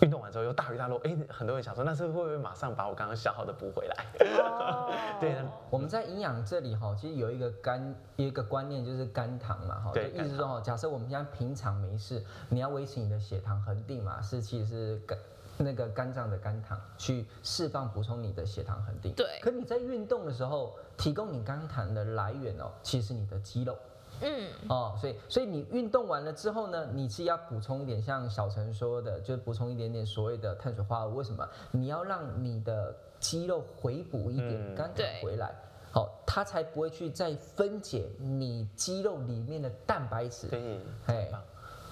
[0.00, 4.06] 运动完之后又大鱼大肉，哎，很多人想说，那是会不会马上把我刚刚消耗的补回来？
[5.20, 5.36] 对，
[5.70, 15.18] 我们在营养这里哈，其实有一个肝一个观念就是肝糖嘛，哈，就，意思说哈，假设我们现在平常没事，你要维持你的血糖恒定嘛，是其实是肝
[15.60, 19.12] 那个肝脏的肝糖去释放补充你的血糖恒定。
[19.14, 19.26] 对。
[19.42, 23.76] 可你在运动的时候，提供你肝糖的来源哦，其实是你的肌肉。
[24.20, 31.16] 嗯哦，所以所以你运动完了之后呢，你是要补充一点，像小陈说的，就是补充一点点所谓的碳水化合物。
[31.16, 31.48] 为什么？
[31.70, 35.54] 你要让你的肌肉回补一点肝糖回来，
[35.92, 40.48] 好，它才不会去再分解你肌肉里面的蛋白质。
[40.48, 41.30] 对，哎，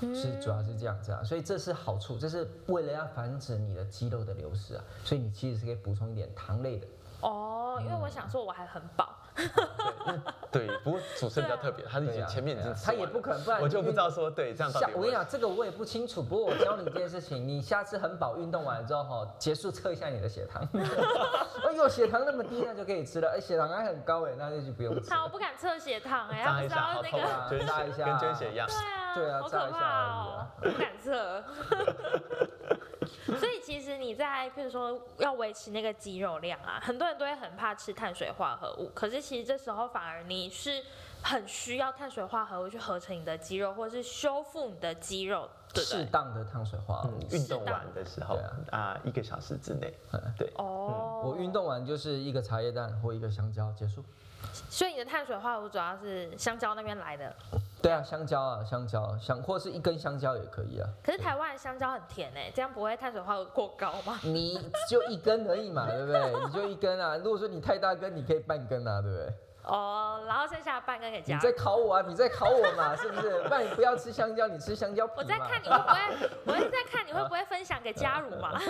[0.00, 6.86] 是主要是这样子啊，所以这是好处，这是为了要防止你的肌肉的流失啊，所以你其实是可以补充一点糖类的。
[7.22, 9.14] 哦，因为我想说我还很饱。
[10.50, 14.72] 对，不过主持人比较特别，他已经前面已经他也不可能，不然我就不知道说对这样。
[14.94, 16.22] 我跟你讲，这个我也不清楚。
[16.22, 20.66] 不过我教你一件事情， 你下次很饱运动完之后哈，结束测一下你的血糖。
[21.66, 23.28] 哎呦，血糖那么低，那就可以吃了。
[23.36, 25.12] 哎，血糖还很高哎，那就就不用吃。
[25.12, 28.66] 好，我不敢测血糖哎，扎一下，好痛啊，扎一下，跟捐血一样。
[28.66, 31.44] 对啊，对啊，扎一下，不敢测。
[33.38, 38.90] 所以其实你在，譬如说要维持那个肌肉量啊，很多人都会很怕吃碳水化合物。
[38.94, 40.82] 可是其实这时候反而你是
[41.22, 45.48] 很需要碳水化合物去合成你的肌肉，或者是修复你的肌肉。
[45.74, 48.38] 对适当的碳水化合物，运动完的时候
[48.70, 49.92] 啊，一个小时之内。
[50.38, 54.02] 对哦，我运动完就是一个茶叶蛋或一个香蕉结束。
[54.70, 57.34] 所以你的碳水化合物主要是香蕉那边来的。
[57.86, 60.88] 对啊，香蕉啊，香蕉，香或是一根香蕉也可以啊。
[61.04, 64.18] 可是台湾的香蕉很甜哎，这样不会碳水化合物过高吗？
[64.24, 64.58] 你
[64.90, 66.20] 就一根而已嘛，对不对？
[66.46, 67.16] 你就一根啊。
[67.16, 69.32] 如果说你太大根，你可以半根啊，对不对？
[69.62, 71.36] 哦，然后剩下半根给加。
[71.36, 72.04] 你在考我啊？
[72.08, 72.92] 你在考我嘛？
[72.98, 73.44] 是不是？
[73.48, 76.00] 那你不要吃香蕉，你吃香蕉我在看你会不会，
[76.46, 78.58] 我是在看你会不会分享给家乳嘛。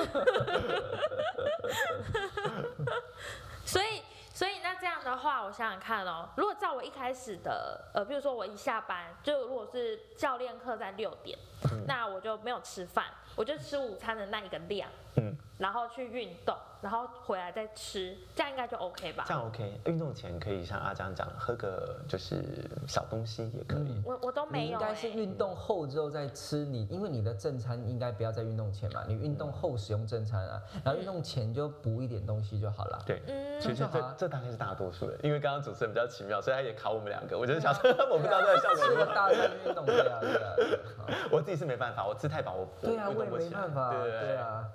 [3.64, 4.02] 所以。
[4.36, 11.38] 所以那这样的话，我想想看哦，如果照我一开始的，呃，比如说我一下班，就如果是教练课在六点，
[11.86, 16.56] 那我就没有吃饭，我就吃午餐的那一个量，嗯，然后去运动。
[16.82, 19.24] 然后回来再吃，这样应该就 OK 吧？
[19.26, 19.80] 这样 OK。
[19.86, 22.44] 运动前可以像阿江讲，喝个就是
[22.86, 24.00] 小东西也可以。
[24.04, 24.72] 我我都没有。
[24.74, 33.02] 应该是运动后之后再吃你，因为你的正餐应该不要在运动前嘛，你运动后使用正餐啊，然后运动前就补一点东西就好了。
[33.06, 37.36] 对，嗯其实这这大概是大多数人，因为刚刚主持人比较奇妙，所以他也考我们两个。
[37.36, 38.84] 我就想说，我不知道这个效果。
[38.84, 40.54] 是大量运动对啊对啊。
[41.32, 43.90] 我自己是没办法，我吃太饱我对啊，我也没办法。
[43.92, 44.68] 对啊。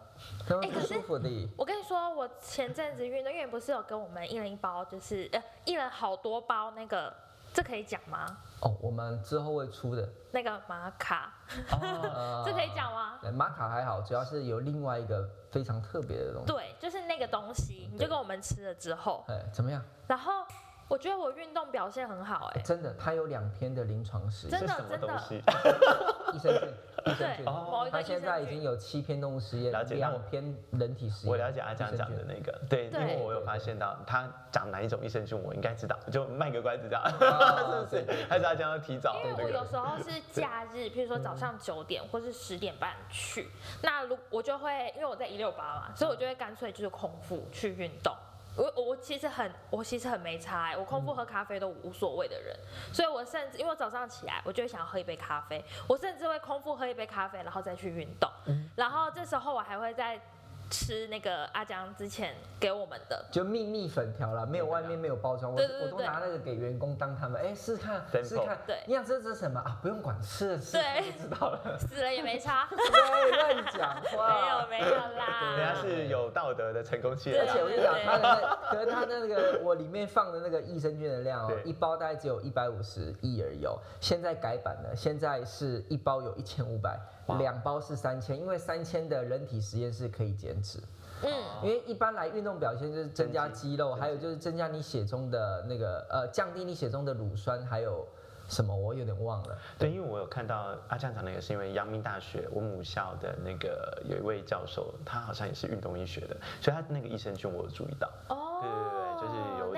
[0.62, 1.02] 哎，可是
[1.58, 7.12] 我跟你说，我前阵子运动，因为不是有跟我们一人一包，就是呃，一人好多包那个，
[7.52, 8.38] 这可以讲吗？
[8.62, 11.34] 哦，我们之后会出的那个玛卡，
[12.46, 13.20] 这可以讲吗？
[13.34, 16.54] 玛卡还好，主要是有另外一个非常特别的东西。
[16.54, 19.84] 对，就是那个东西，你就跟我们吃了之后，哎，怎么样？
[20.08, 20.32] 然后。
[20.91, 25.08] 我觉得我运动表现很好哎，真的，他有两篇的临床实验，真的真的，
[26.36, 26.67] 益生菌，
[27.06, 27.45] 益生菌，
[27.89, 31.32] 他现在已经有七篇动物实验，两篇人体实验。
[31.32, 37.01] 我了解阿江讲的那个，对，因为我有发现到他讲哪一种益生菌，我应该知道，就卖个关子这样，
[37.89, 38.25] 是不是？
[38.27, 39.15] 还是阿江要提早？
[39.23, 43.49] 因为我有时候是假日，譬如说早上九点或是十点半去，
[43.82, 48.13] 那如我就会，因为我在一六八嘛，所以我就会干脆就是空腹去运动。
[48.56, 52.56] 我我其实很我其实很没差，我空腹喝咖啡都无所谓的人，
[52.94, 58.30] 所以我甚至因为我早上起来，我就会想要喝一杯咖啡，我甚至会空腹喝一杯咖啡，然后再去运动，
[58.76, 60.20] 然后这时候我还会在。
[60.72, 69.60] 吃那个阿江之前给我们的，就秘密粉条了，没有外面没有包装，我我都拿那个给员工当他们，哎，试试看，试试看，对，你想这是什么？
[69.60, 69.78] 啊？
[69.82, 86.98] 不用管，吃了吃了就知道了，死了也没差， 对，乱讲话，没有没有啦，人家是有道德的成功企业而且我跟你讲，他的那，可是他那个我里面放的那个益生菌的量哦，一包大概只有一百五十亿而已哦，现在改版了，现在是一包有一千五百。
[87.38, 90.80] 两包是三千，因为三千的人体实验室可以减脂。
[91.24, 91.30] 嗯，
[91.62, 98.08] 因为一般来运动表现就是增加肌肉，还有就是增加你血中的那个呃，降低你血中的乳酸，还有
[98.48, 99.58] 什么我有点忘了。
[99.78, 108.10] 对，因为我有看到阿酱讲那个，是因为阳明大学我母校的那个有一位教授，他好像也是运动医学的，所以他那个益生菌我有注意到。
[108.30, 109.01] 哦。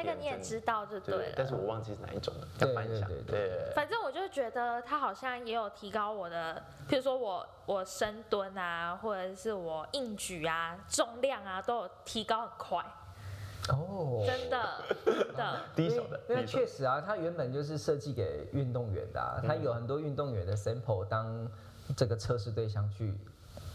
[0.03, 1.33] 那个你也知道就对对了。
[1.37, 3.07] 但是我忘记是哪一种了，翻一下。
[3.27, 12.85] 对反正我就觉得它好像也有提高我的，譬如说我我深蹲啊，或者是我硬举啊，重量啊，都有提高很快，
[13.69, 15.61] 哦，真的真的。
[15.75, 21.49] 第一手的，因为确实啊，它原本就是设计给运动员的、啊，它有很多运动员的 sample 当
[21.95, 23.13] 这个测试对象去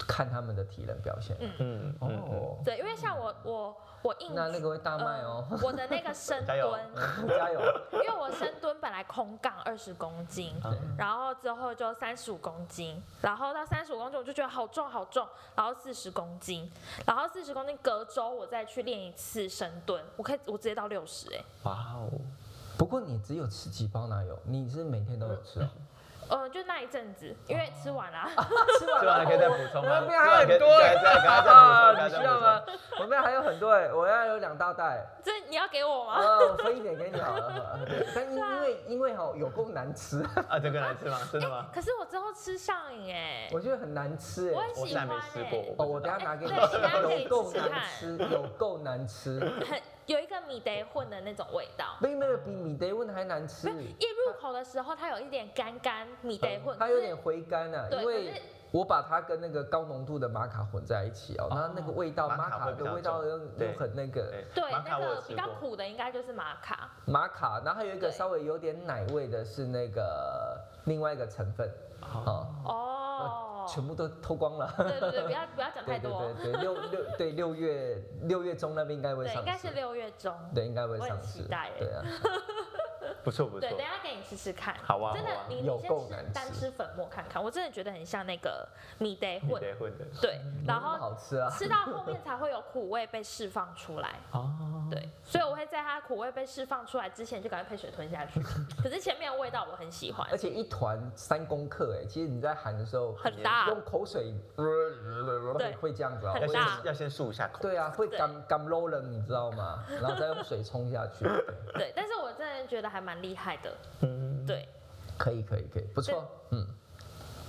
[0.07, 1.37] 看他们的体能表现。
[1.41, 6.59] 嗯嗯嗯，哦，对，因为像我我我硬举，那那个会大卖哦，呃我的那个深蹲，
[7.29, 7.61] 加油！
[7.93, 16.71] 因为我深蹲本来空杠二十公斤，嗯然后之后就三十五公斤，然后到三十五公斤我就觉得好重好重，然后四十公斤，
[17.07, 22.09] 然后四十公斤隔周我再去练一次深蹲，我可以我直接到六十哎，哇哦，
[22.77, 24.39] 不过你只有吃几包哪有？
[24.45, 25.69] 你是每天都有吃哦？
[26.31, 28.29] 呃，就那一阵子，因为吃完啦、
[28.79, 29.97] 吃完这完还可以再补充吗？
[30.01, 33.03] 我们还有很多对，再给他再补充，给他你需要吗充。？
[33.03, 36.19] 我们还有很多哎，我要有两大袋，这你要给我吗？
[36.21, 37.81] 哦，分一点给你好了。
[37.87, 41.19] 对 但因因为因为哈有够难吃，啊，这个难吃吗？
[41.33, 41.67] 真的吗？
[41.73, 44.53] 可是我之后吃上瘾哎，我觉得很难吃哎。
[44.55, 51.97] 我很喜我现在欢哎、没试过，哦，我等下拿给你有够难吃，有够难吃，很有一个米德混的那种味道。
[52.01, 64.33] 没有没有比米德问还难吃，一入口的时候，它有一点干干米德混，它有点回甘啊，对因为我把它跟那个高浓度的玛卡混在一起哦，然后那个味道玛玛卡的味道又又很那个。
[64.55, 64.65] 对。
[64.71, 66.91] 那个比较苦的应该就是玛卡。
[67.05, 74.75] 玛卡，然后还有一个稍微有点奶味的是那个另外一个成分，哦，哦，全部都偷光了。
[74.77, 76.33] 对对对，不要不要讲太对多。
[76.43, 80.35] 对对，六六对六月六月中那边应该会，上市，应该是六月中。
[80.55, 82.03] 对应该会上市，期待对啊，
[83.25, 83.83] 不错不错对，等一。
[83.83, 84.75] 下给你试试看。
[84.83, 88.67] 好啊真的啊，你先吃单吃粉末看看，我真的觉得很像那个
[88.99, 89.61] 米德你混。
[89.61, 94.17] 得混的对，然后好吃啊，吃到后面才会有苦味被释放出来。
[94.33, 98.41] 哦，对，所以我会在它苦味被释放出来之前就赶快配水吞下去。
[98.83, 104.35] 可是前面的味道我很喜欢而，且一团三公克哎，其实你在喊的时候很大用口水，
[105.59, 107.59] 对会这样子啊，会很大要先漱一下口。
[107.63, 109.85] 对啊，会对干干 roll 了，你知道吗？
[110.01, 111.25] 然后再用水冲下去，
[111.75, 113.77] 对，但是我真的觉得还蛮厉害的。
[114.01, 114.69] 嗯，对，
[115.19, 116.67] 可以可以可以，不错，嗯，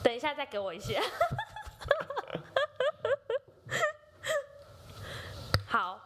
[0.04, 1.02] 等一下再给我一些。
[5.68, 6.00] 好，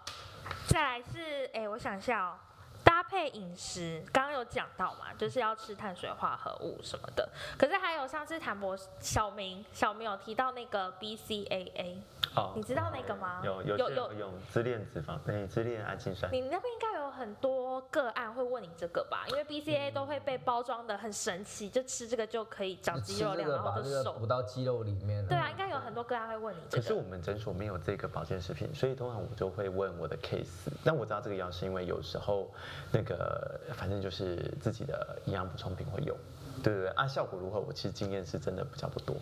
[0.68, 2.38] 再来是，哎、我想一下哦，
[2.84, 7.30] 搭配饮食，刚刚有讲到嘛，就是要吃碳水化合物什么的。
[7.58, 11.98] 可是还有上次谭博小明小明有提到那个 BCAA，
[12.36, 13.42] 哦你知道那个吗？
[13.44, 16.32] 有有有有些有用支链脂肪，对，自恋氨基酸。
[16.34, 19.26] 你那边应该有很多个案会问你这个吧？
[19.30, 24.26] 因为 BCA 都会被包装的很神奇，就吃这个就可以长肌肉量，然后就瘦补。
[24.26, 26.82] 到肌肉里面，对啊，应该有很多个案会问你这个。
[26.82, 30.72] 可是我们诊所没有这个保健食品，所以通常我就会问我的 case。
[30.84, 32.50] 但我知道这个药是因为有时候
[32.92, 36.18] 那个反正就是自己的营养补充品会有，
[36.64, 37.60] 对对对啊，效果如何？
[37.60, 39.16] 我其实经验是真的比较不多。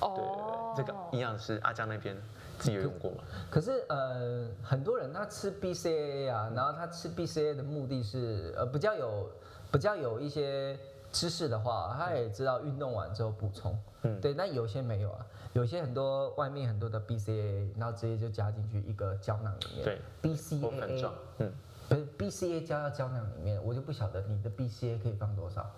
[0.00, 2.16] 对对哦对，这个营养师阿江那边
[2.58, 3.18] 自己有用过吗？
[3.50, 9.30] 可是呃，很多人他吃 BCAA 啊，然后他吃 BCAA 的目的是呃比较有
[9.72, 10.78] 比较有一些
[11.12, 14.20] 知识的话，他也知道运动完之后补充，嗯。
[14.20, 21.52] 对，那有些没有啊，有些很多外面很多的 BCAA，然后直接就加进去一个胶囊里面，对，BCAA 状，嗯，
[21.88, 25.70] 不是 BCA 加到胶囊里面，我就不晓得你的 BCA 可以放多少。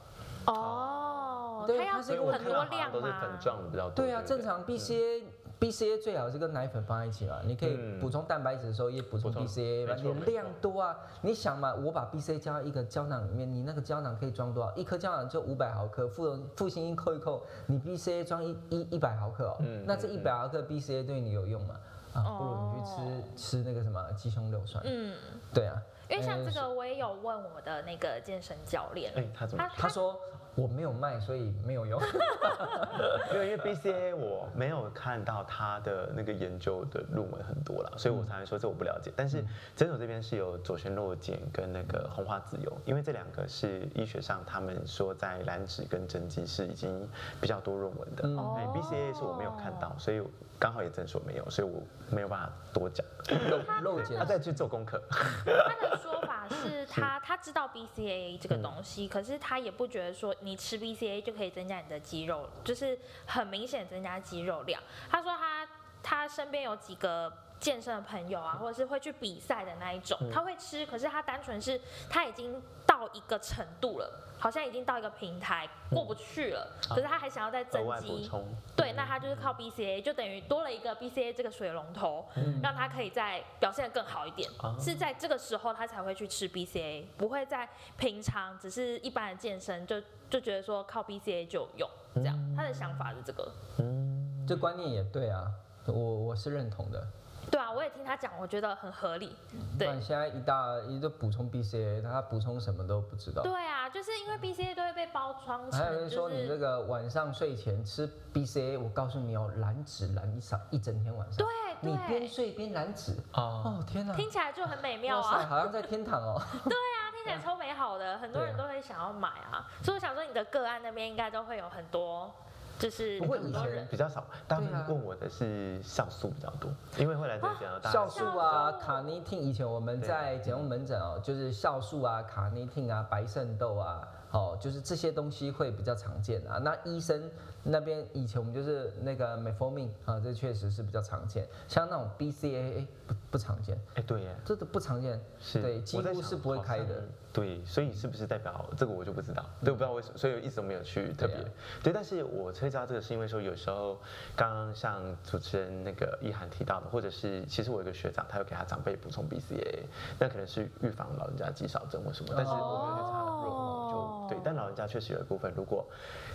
[0.47, 3.39] 哦，它要对它是所以我很多量都是粉吗？
[3.41, 4.05] 状比较多。
[4.05, 5.23] 对啊，正常 BCA、
[5.61, 10.97] BCA 最好是跟奶粉放在一起嘛，你可以嗯补充蛋白质的时候也补充 BCA 嘛，没错你量多啊。
[11.21, 14.73] 你想嘛，我把 BCA 加到一个胶囊里面，你那个胶囊可以装多少？
[14.77, 21.75] 一颗胶囊就五百毫克，负负心一扣一扣，你 BCA 装一一一百毫克哦，那这一百毫克 BCA 对你有用吗？
[22.15, 24.83] 啊，不如你去哦吃吃那个什么鸡胸柳酸。
[24.87, 25.15] 嗯，
[25.53, 25.77] 对啊，
[26.09, 30.19] 因为像呃这个我也有问我的那个健身教练，哎，他怎么他他说
[30.59, 32.01] 我没有卖，所以没有用。
[33.31, 39.13] 没有，因为 BCA 我没有看到他的那个研究的论文很多啦，所以我才会说这我不了解。
[39.15, 39.45] 但是
[39.77, 47.09] 诊所这边是有左旋肉碱跟那个红花籽油，因为这两个是医学上他们说在燃脂跟增肌是已经
[47.41, 48.27] 比较多论文的。
[48.27, 50.21] 嗯哦对 BCA 是我没有看到，所以
[50.59, 53.07] 刚好也诊所没有，所以我没有办法多讲，
[53.49, 55.01] 漏漏碱，他再去做功课。
[55.11, 64.83] 他的说法是他他知道 BCAA 这个东西，可是他也不觉得说你吃 BCAA 就可以增加你的肌肉，就是很明显增加肌肉量。
[65.11, 65.69] 他说他
[66.03, 78.31] 他身边有几个健身的朋友啊，或者是会去比赛的那一种，嗯他会吃，可是他单纯是他已经到一个程度了，好像已经到一个平台过不去了，可是他还想要再增肌。
[78.77, 82.27] 对，那他就是靠 BCA，就等于多了一个 BCA 这个水龙头，
[82.63, 84.49] 让他可以再表现得更好一点。
[84.63, 90.01] 哦是在这个时候他才会去吃 BCA，不会在平常只是一般的健身就
[90.31, 93.53] 就觉得说靠 BCA 就有用，这样他的想法是这个。
[93.79, 95.51] 嗯，这观念也对啊，
[95.87, 97.07] 我我是认同的。
[97.51, 99.37] 对啊，我也听他讲，我觉得很合理。
[99.51, 103.43] 不对现在一大一都补充 BCA，他补充什么都不知道。
[103.43, 111.39] 对啊，就是因为 BCA 都会被包装还有人成就说你这是个晚上睡前吃 BCA，我告诉你哦，燃脂燃一上一整天晚上。
[111.39, 111.47] 对
[111.81, 113.13] 你边，睡边燃脂。
[113.35, 114.15] 哦，哦天哪！
[114.15, 115.47] 听起来就很美妙，啊。
[115.49, 116.41] 好像在天堂哦。
[116.65, 119.67] 对啊，听起来超美好的，很多人都会想要买啊。
[119.83, 122.33] 所以我想说，你的个案那边应该都会有很多，
[122.79, 124.87] 就是不过以前比较少，他们对啊。
[124.89, 136.59] 问我的是酵素比较多，因为会来这里讲到大酵素啊卡尼汀，以前我们在减重门诊哦，就是酵素啊、卡尼汀啊、白肾豆啊，哦，就是这些东西会比较常见啊。
[136.59, 137.29] 那医生
[137.65, 141.47] 那边以前我们就是那个 metformin 啊，这确实是比较常见。
[141.67, 145.21] 像那种 BCAA 不不常见，哎，对耶，这都不常见。
[145.41, 147.03] 是，对几乎是不会开的
[147.39, 151.37] 对，所以是不是代表这个我就不知道，对，我不知道为什么，所以我一直都没有去特别。
[151.37, 151.51] 对啊
[151.85, 153.99] 对，但是我会知道这个是因为说有时候
[154.35, 159.85] 刚刚像主持人那个一涵提到的，或者是其实我有个学长，他有给他长辈补充 BCA，
[160.19, 163.49] 那可能是预防老人家肌少症或什么，但是我没有去查论文，
[163.93, 165.87] 就对，但老人家确实有一部分，如果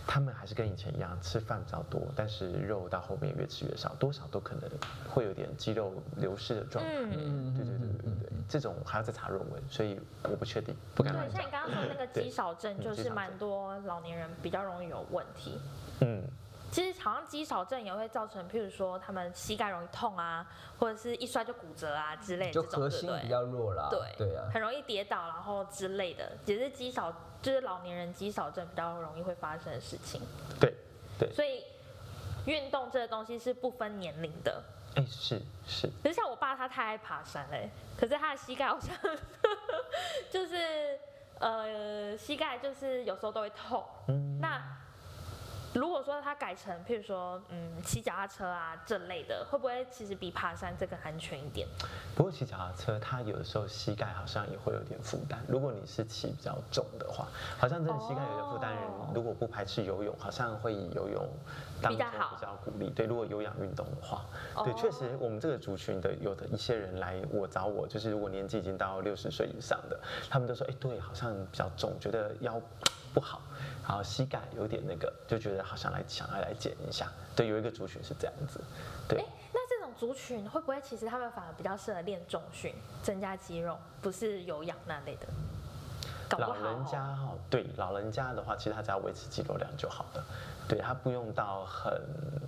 [0.05, 4.69] 他们还是跟以前一样吃饭比较多，但是肉到后面越吃越少，多少都可能
[5.09, 6.91] 会有点肌肉流失的状态。
[6.93, 11.51] 嗯，对对对对对，这种还要再查论文，所以我不确定，不敢对，像你。
[11.51, 15.59] 刚刚说那个对肌少症，嗯就是蛮多老年人比较容易有问题。
[16.01, 16.21] 嗯，
[16.73, 20.45] 其实好像肌少症也会造成，譬如说他们膝盖容易痛啊，
[20.79, 23.89] 或者是一摔就骨折啊之类的就这种，对比较弱啦。
[23.91, 24.49] 对对啊。
[24.51, 27.13] 很容易跌倒，然后之类的，也是肌少，
[27.43, 30.19] 就是老年人肌少症比较容易会发生的事情。
[30.59, 30.73] 对
[31.19, 31.63] 对，所以
[32.45, 34.63] 运动这个东西是不分年龄的。
[34.95, 38.95] 哎是是，可是像我爸他太爱爬山嘞，可是他的膝盖好像
[40.29, 40.99] 就是
[41.39, 43.83] 呃膝盖就是有时候都会痛。
[44.07, 44.61] 嗯，那
[45.73, 51.67] 如果说他改成譬如说嗯骑脚踏车啊这类的，会不会其实比爬山这个安全一点？
[52.15, 55.43] 不过骑脚踏车，它有的时候膝盖好像也会有点负担。
[55.47, 61.27] 如果你是骑比较重的话，好像真的膝盖有点负担人哦，如果不排斥游泳，好像会以游泳
[61.81, 62.89] 当比较好中比较鼓励。
[62.91, 64.25] 对，如果有氧运动的话，
[64.63, 69.99] 对，哦确实我们这个族群的有的一些人来我找我，就是如果年纪已经到六十岁以上的，
[70.29, 72.61] 他们都说，哎，对，好像比较重，觉得腰
[73.13, 73.41] 不好，
[73.87, 77.07] 然后膝盖有点那个，就觉得好想来想要来减一下。
[77.35, 78.59] 对，有一个族群是这样子，
[79.07, 79.19] 对。
[79.19, 85.27] 哎，那这种族群会不会其实他们反而比较适合练重训，增加肌肉，不是有氧那类的？
[86.39, 90.25] 老人家哦哈，对老人家的话，其实他只要维持肌肉量就好了，
[90.67, 91.93] 对他不用到很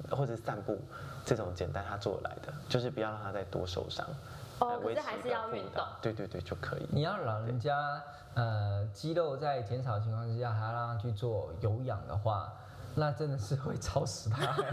[0.09, 0.82] 或者散步
[1.24, 4.03] 这种简单他做得来的，就是不要让他再多受伤。
[4.82, 6.88] 可是还是要运动对对对就可以。
[6.91, 8.01] 你要老人家
[8.34, 12.51] 呃肌肉在减少的情况之下，还要让他去做有氧的话，
[12.96, 14.56] 那真的是会超死他。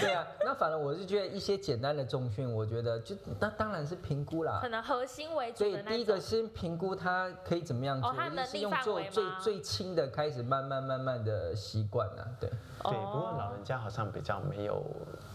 [0.00, 4.68] 对啊，那反正我是觉得一些简单的重训，我觉得就那当然是评估啦可。
[4.68, 6.18] 能核心为所以主的那第一个。
[6.18, 12.24] 先评估他可以怎么样做，哦他是用做最最轻的开始，慢慢慢慢的习惯啊。
[12.40, 14.82] 对，对，不过哦老人家好像比较没有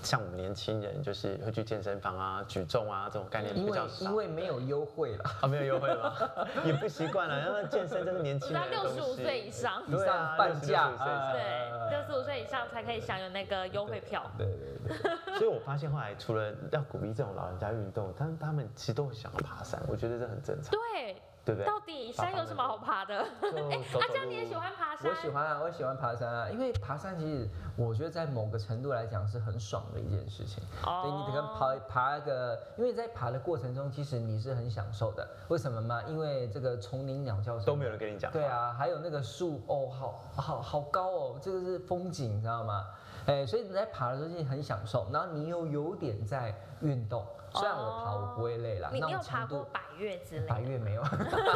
[0.02, 4.06] 像我们年轻人，就是会去健身房啊、举重啊这种概念因为比较少。
[4.06, 6.14] 因为没有优惠了，啊没有优惠吗？
[6.66, 8.70] 也不习惯了，然后健身真是年轻人。
[8.72, 14.24] 六十五岁以上，以对啊上半价65岁以上对，六十五岁以上才可以享有那个优惠票。
[14.38, 15.38] 对对对。
[15.38, 21.16] 所以我发现后来除了要鼓励这种老人家运动，他他们其实都会想要爬山，我觉得这很正常，对，
[21.50, 21.66] 对不对？
[21.66, 23.24] 到底山有什么好爬的？
[23.42, 23.50] 就
[23.92, 25.10] 走啊， 这样你也喜欢爬山？
[25.10, 30.64] 我喜欢啊，我喜欢爬山啊，因为爬山其实我觉得在某个程度来讲是很爽的一件事情。
[30.86, 35.28] 哦对，你可能爬爬一个，因为在爬的过程中，其实你是很享受的。
[35.48, 36.04] 为什么吗？
[36.08, 38.32] 因为这个丛林鸟叫声都没有人跟你讲。
[38.32, 42.86] 对，啊，还有那个树哦，好好好高哦，这个是风景，你知道吗？
[43.30, 47.26] 哎，所以你在爬的时候就很享受，然后你又有点在运动。
[47.54, 49.20] 虽然我爬我不会累啦，那你你有。
[49.20, 50.48] 爬过百越之类的？
[50.48, 51.04] 百越没有，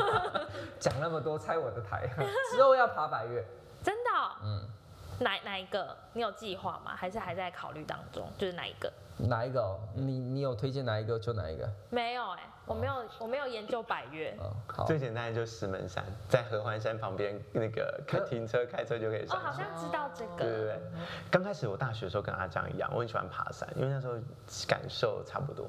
[0.79, 2.07] 讲那么多，拆我的台。
[2.51, 3.43] 之后要爬百越，
[3.83, 4.31] 真的哦？
[4.43, 4.67] 嗯，
[5.23, 5.95] 哪哪一个？
[6.13, 6.95] 你有计划吗？
[6.95, 8.29] 还是还在考虑当中？
[8.37, 8.91] 就是哪一个？
[9.17, 9.79] 哪一个、哦？
[9.95, 11.69] 你你有推荐哪一个就哪一个。
[11.89, 14.35] 没有哎、我没有，我没有研究百越。
[14.39, 14.85] 嗯，好。
[14.85, 19.37] 最简单的就是石门山，在合欢山旁边那个开停车开车就可以哦。
[19.37, 20.65] 好像知道这对对个。
[20.65, 20.79] 对，
[21.31, 24.13] 刚开始我大学的时候跟阿江一样，我很喜欢爬山，因为那时候
[24.67, 25.67] 感受差不多。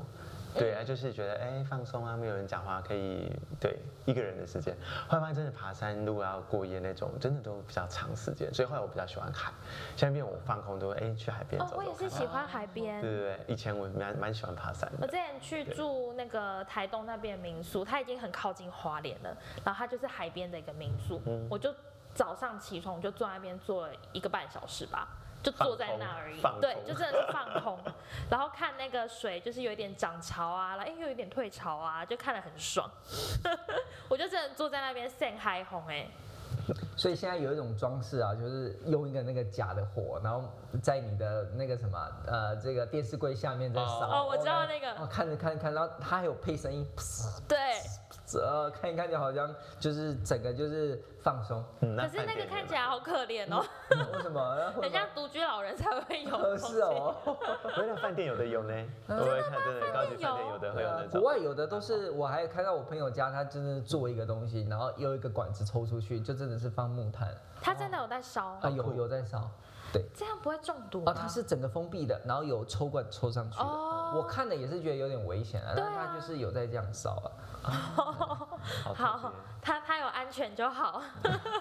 [0.55, 3.31] 对啊，就是觉得哎放松啊，没有人讲话，可以
[3.61, 4.77] 对一个人的时间。
[5.09, 9.53] 后来发现真的爬山如果要过夜那种，真的都比较长时间，所以后来我比较喜欢海。
[9.97, 13.11] 现在变我放空都会哎去海边哦，走走哦我也是喜欢海边对。
[13.11, 14.99] 对对，以前我蛮蛮喜欢爬山的。
[15.03, 21.75] 我之前去住那个台东那边民宿，它已经很靠近花莲了，然后它就是海边的一个民宿，嗯我就
[22.15, 25.09] 早上起床我就坐在那边坐了一个半小时吧。
[25.45, 27.79] 就坐在那而已放空，对，就真的是放空，
[28.31, 32.91] 然后看那个水，就是有一点涨潮啊，然后哎又有一点退潮啊，就看得很爽。
[34.09, 36.09] 我就真的坐在那边晒嗨红哎，
[36.97, 40.43] 所以现在有一种装饰啊，就是用一个那个假的火，然后
[40.83, 44.09] 在你的那个什么呃这个电视柜下面在烧。
[44.09, 46.87] 哦我知道那个哦，看着看着看，然后它还有配声音，
[47.47, 47.59] 对，
[48.39, 51.65] 呃，看一看就好像就是整个就是放松。
[51.81, 53.65] 嗯可是那个看起来好可怜哦，
[54.15, 54.41] 为什么？
[54.59, 57.15] 然后很像独居老人才会有是哦。
[57.77, 58.75] 回到饭店有的有呢，
[59.09, 60.59] 我会看真的高级饭店有？
[60.59, 61.21] 的会有那种。
[61.21, 67.29] 国外有的都是，我还看到我朋友家，他真的做一个东西，然后有一个管子抽出去，就真的是放木炭。
[67.61, 68.59] 他真的有在烧？
[68.61, 69.51] 啊，，有有在烧，
[69.95, 70.05] 对。
[70.15, 71.13] 这样不会中毒吗？
[71.13, 73.65] 啊，它是整个封闭的，然后有抽管抽上去的。
[73.65, 77.21] 哦我看了也是觉得有点危险啊，但对啊它就是有在这样烧
[77.65, 77.71] 啊。
[78.95, 81.03] 好他他有安全就好，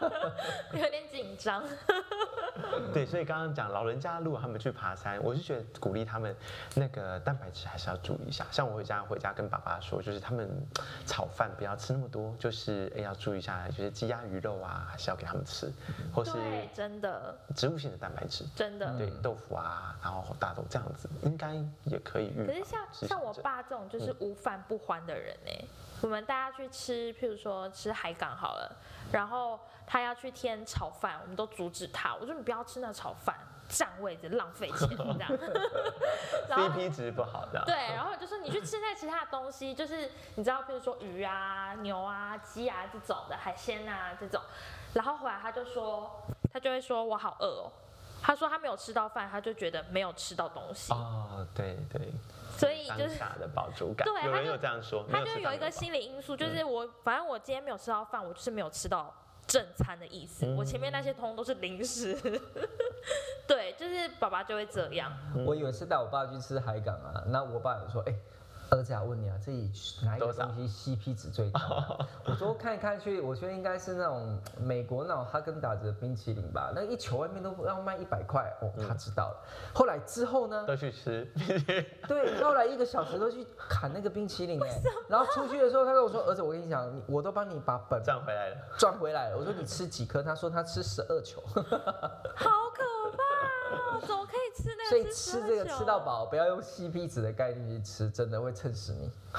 [0.74, 1.64] 有点紧张。
[2.94, 6.36] 对，所以刚刚讲老人家如果他们去爬山，我是觉得鼓励他们
[6.76, 8.46] 那个蛋白质还是要注意一下。
[8.52, 10.50] 像我回家回家跟爸爸说，就是他们
[11.08, 15.72] 炒饭不要吃那么多，就是哎要注意一下，就是鸡鸭鱼肉啊，还是要给他们吃，
[16.14, 18.98] 或是对，真的植物性的蛋白质，真的。
[18.98, 21.54] 对豆腐啊，然后大豆这样子，应该
[21.86, 22.46] 也可以预。
[22.46, 25.68] 可是像像我爸这种就是无饭不欢的人呢、
[26.02, 28.76] 我们大家去吃，譬如说吃海港好了，
[29.12, 33.36] 然后他要去添炒饭，我们都阻止他，我说你不要吃那炒饭，
[33.70, 35.30] 占位置浪费钱这样。
[36.50, 37.66] CP 值不好这样。
[37.66, 44.42] 对，然后就说你去吃那其他的东西，就是你知道，比如说鱼啊、牛啊、鸡啊这种的海鲜啊这种，
[44.94, 46.22] 然后回来他就说，
[46.52, 47.72] 他就会说我好饿哦。
[48.26, 52.14] 他说他没有吃到饭，他就觉得没有吃到东西，哦，对对，
[52.58, 59.14] 所以就是的饱足感，有人对他就有这样说，他就有一个心理因素，就是我反正我今天没有吃到饭，我就是没有吃到
[59.46, 62.18] 正餐的意思，我前面那些通都是零食。
[63.46, 65.12] 对，就是爸爸就会这样。
[65.46, 68.16] 我有一次带我爸去吃海港啊，那我爸有说，哎、
[68.74, 69.72] 儿子啊，问你啊，这里
[70.04, 79.38] 哪一个东西 CP 值最高啊、 我说看一看去，我觉得应该是那种美国那种哈根达斯的冰淇淋吧，那一球外面都要卖一百块哦，他知道了。
[79.74, 81.28] 后来之后呢，都去吃，
[82.08, 88.58] 对， 后来一个小时都去砍那个冰淇淋哎，然后出去的时候，他跟我说，儿子，我跟你讲，你我都帮你把本赚回来了。
[88.78, 89.38] 赚回来了。
[89.38, 90.24] 我说你吃几颗？
[90.24, 92.84] 他说他吃十二球， 好可！
[94.06, 94.89] 怎么可以吃那个？
[94.89, 95.99] 所以吃这个吃到。
[96.04, 99.10] 饱，不要用 CP 值的概念去吃，真的会撑死你。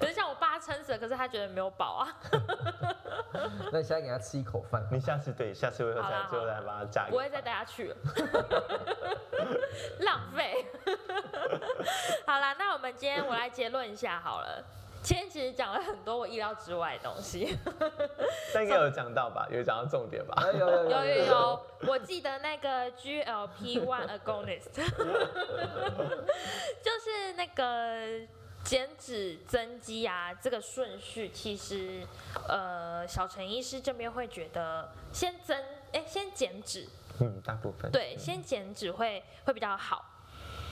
[0.00, 2.08] 可是像我爸撑死了，可是他觉得没有饱啊，
[3.70, 7.06] 那你现在给他吃一口饭，你下次对，下次会再好啦最后再帮他加。
[7.08, 7.96] 不会再带他去了，
[10.00, 10.66] 浪费。
[12.26, 14.64] 好啦，那我们今天我来结论一下好了。
[15.02, 17.58] 今天其实讲了很多我意料之外的东西，
[18.54, 19.48] 但应该有讲到吧？
[19.50, 20.34] 有讲到重点吧？
[20.46, 24.70] 哎有有有有有，我记得那个 GLP one agonist，
[26.80, 28.20] 就是那个
[28.62, 32.06] 减脂增肌啊，这个顺序其实
[32.48, 35.60] 呃，小陈医师这边会觉得先增，
[35.92, 36.86] 哎、先减脂，
[37.20, 37.90] 嗯，大部分。
[37.90, 40.04] 对，先减脂会会比较好。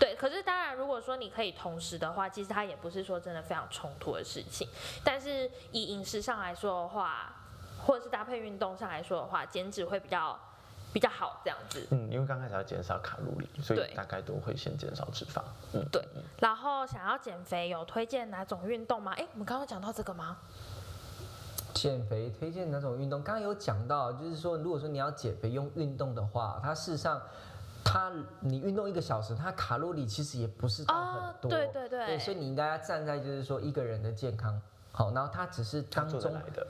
[0.01, 4.66] 对，可是当然，如果说你可以同时的话，其实它也不是说真的非常冲突的事情。
[5.05, 7.36] 但是以饮食上来说的话，
[7.84, 10.38] 或者是搭配运动上来说的话，减脂会比较
[10.90, 11.86] 比较好这样子。
[11.90, 15.42] 嗯，因为刚开始要减少卡路里，所以大概都会先减少脂肪。
[15.74, 16.03] 嗯，对，
[16.38, 19.12] 然后想要减肥，有推荐哪种运动吗？
[19.18, 20.38] 哎，我们刚刚讲到这个吗？
[21.72, 23.22] 减肥推荐哪种运动？
[23.22, 27.22] 刚刚有讲到，就是说，如果说你要减肥用运动的话，它事实上，
[27.85, 31.51] 它你运动一个小时，它卡路里其实也不是到很多。
[31.51, 34.61] 哦对对对所以你应该要站在就是说一个人的健康，
[34.93, 36.20] 好，然后它只是当中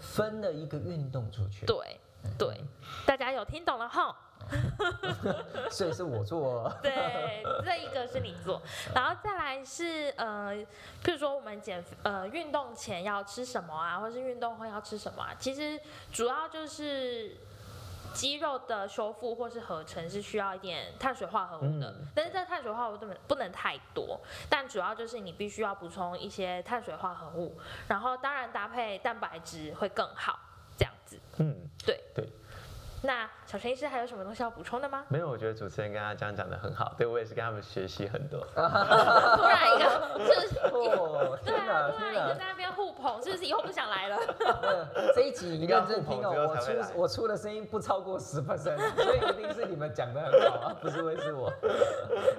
[0.01, 1.67] 分了一个运动出去。
[1.67, 1.99] 对
[2.39, 2.61] 对，
[3.07, 4.15] 大家有听懂了哈？
[5.71, 6.71] 所以是我做。
[6.83, 8.61] 对，这一个是你做，
[8.95, 10.55] 然后再来是呃，
[11.03, 15.79] 譬如说我们减呃运动前要吃什么啊，或是运动后要吃什么啊，其实
[16.11, 17.37] 主要就是
[18.13, 27.59] 肌肉的修复或是合成是需要一点碳水化合物的，嗯但是这碳水化合物不能不能太多，但主要就是你必须要补充一些碳水化合物，
[27.89, 30.39] 然后当然搭配蛋白质会更好，
[30.77, 31.19] 这样子。
[31.39, 32.29] 嗯，对对。
[33.03, 35.05] 那小陈医师还有什么东西要补充的吗？
[35.09, 38.39] 没有，我觉得主持人跟他这样讲的很好，对我也是跟他们学习很多。
[38.55, 42.21] 突然一个，就是哦，对啊，突天哪！
[42.21, 44.17] 然一个在那边互捧，是不是以后不想来了？
[45.17, 51.53] 这一集你认真听哦，我出我出的声音不超过十 percent， 所以一定是你们讲的很好啊，不是会是我。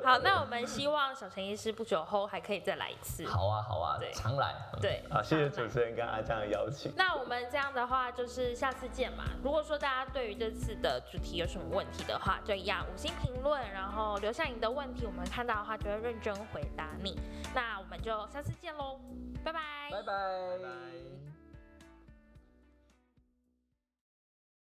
[0.06, 3.26] 好，那我们希望小陈医师不久后还可以再来一次。
[3.26, 4.56] 好啊好啊对，常来。
[4.80, 6.94] 对，好，谢谢主持人跟阿江的邀请。
[6.96, 9.26] 那我们这样的话，就是下次见嘛。
[9.44, 17.18] 如果说大家对于这次的主题有什么问题的话，就一样五星评论，然后留下你的问题，我们看到的话就会认真回答你。
[17.54, 19.00] 那我们就下次见喽，
[19.44, 19.60] 拜拜。
[19.92, 20.04] 拜拜。
[20.04, 21.21] 拜拜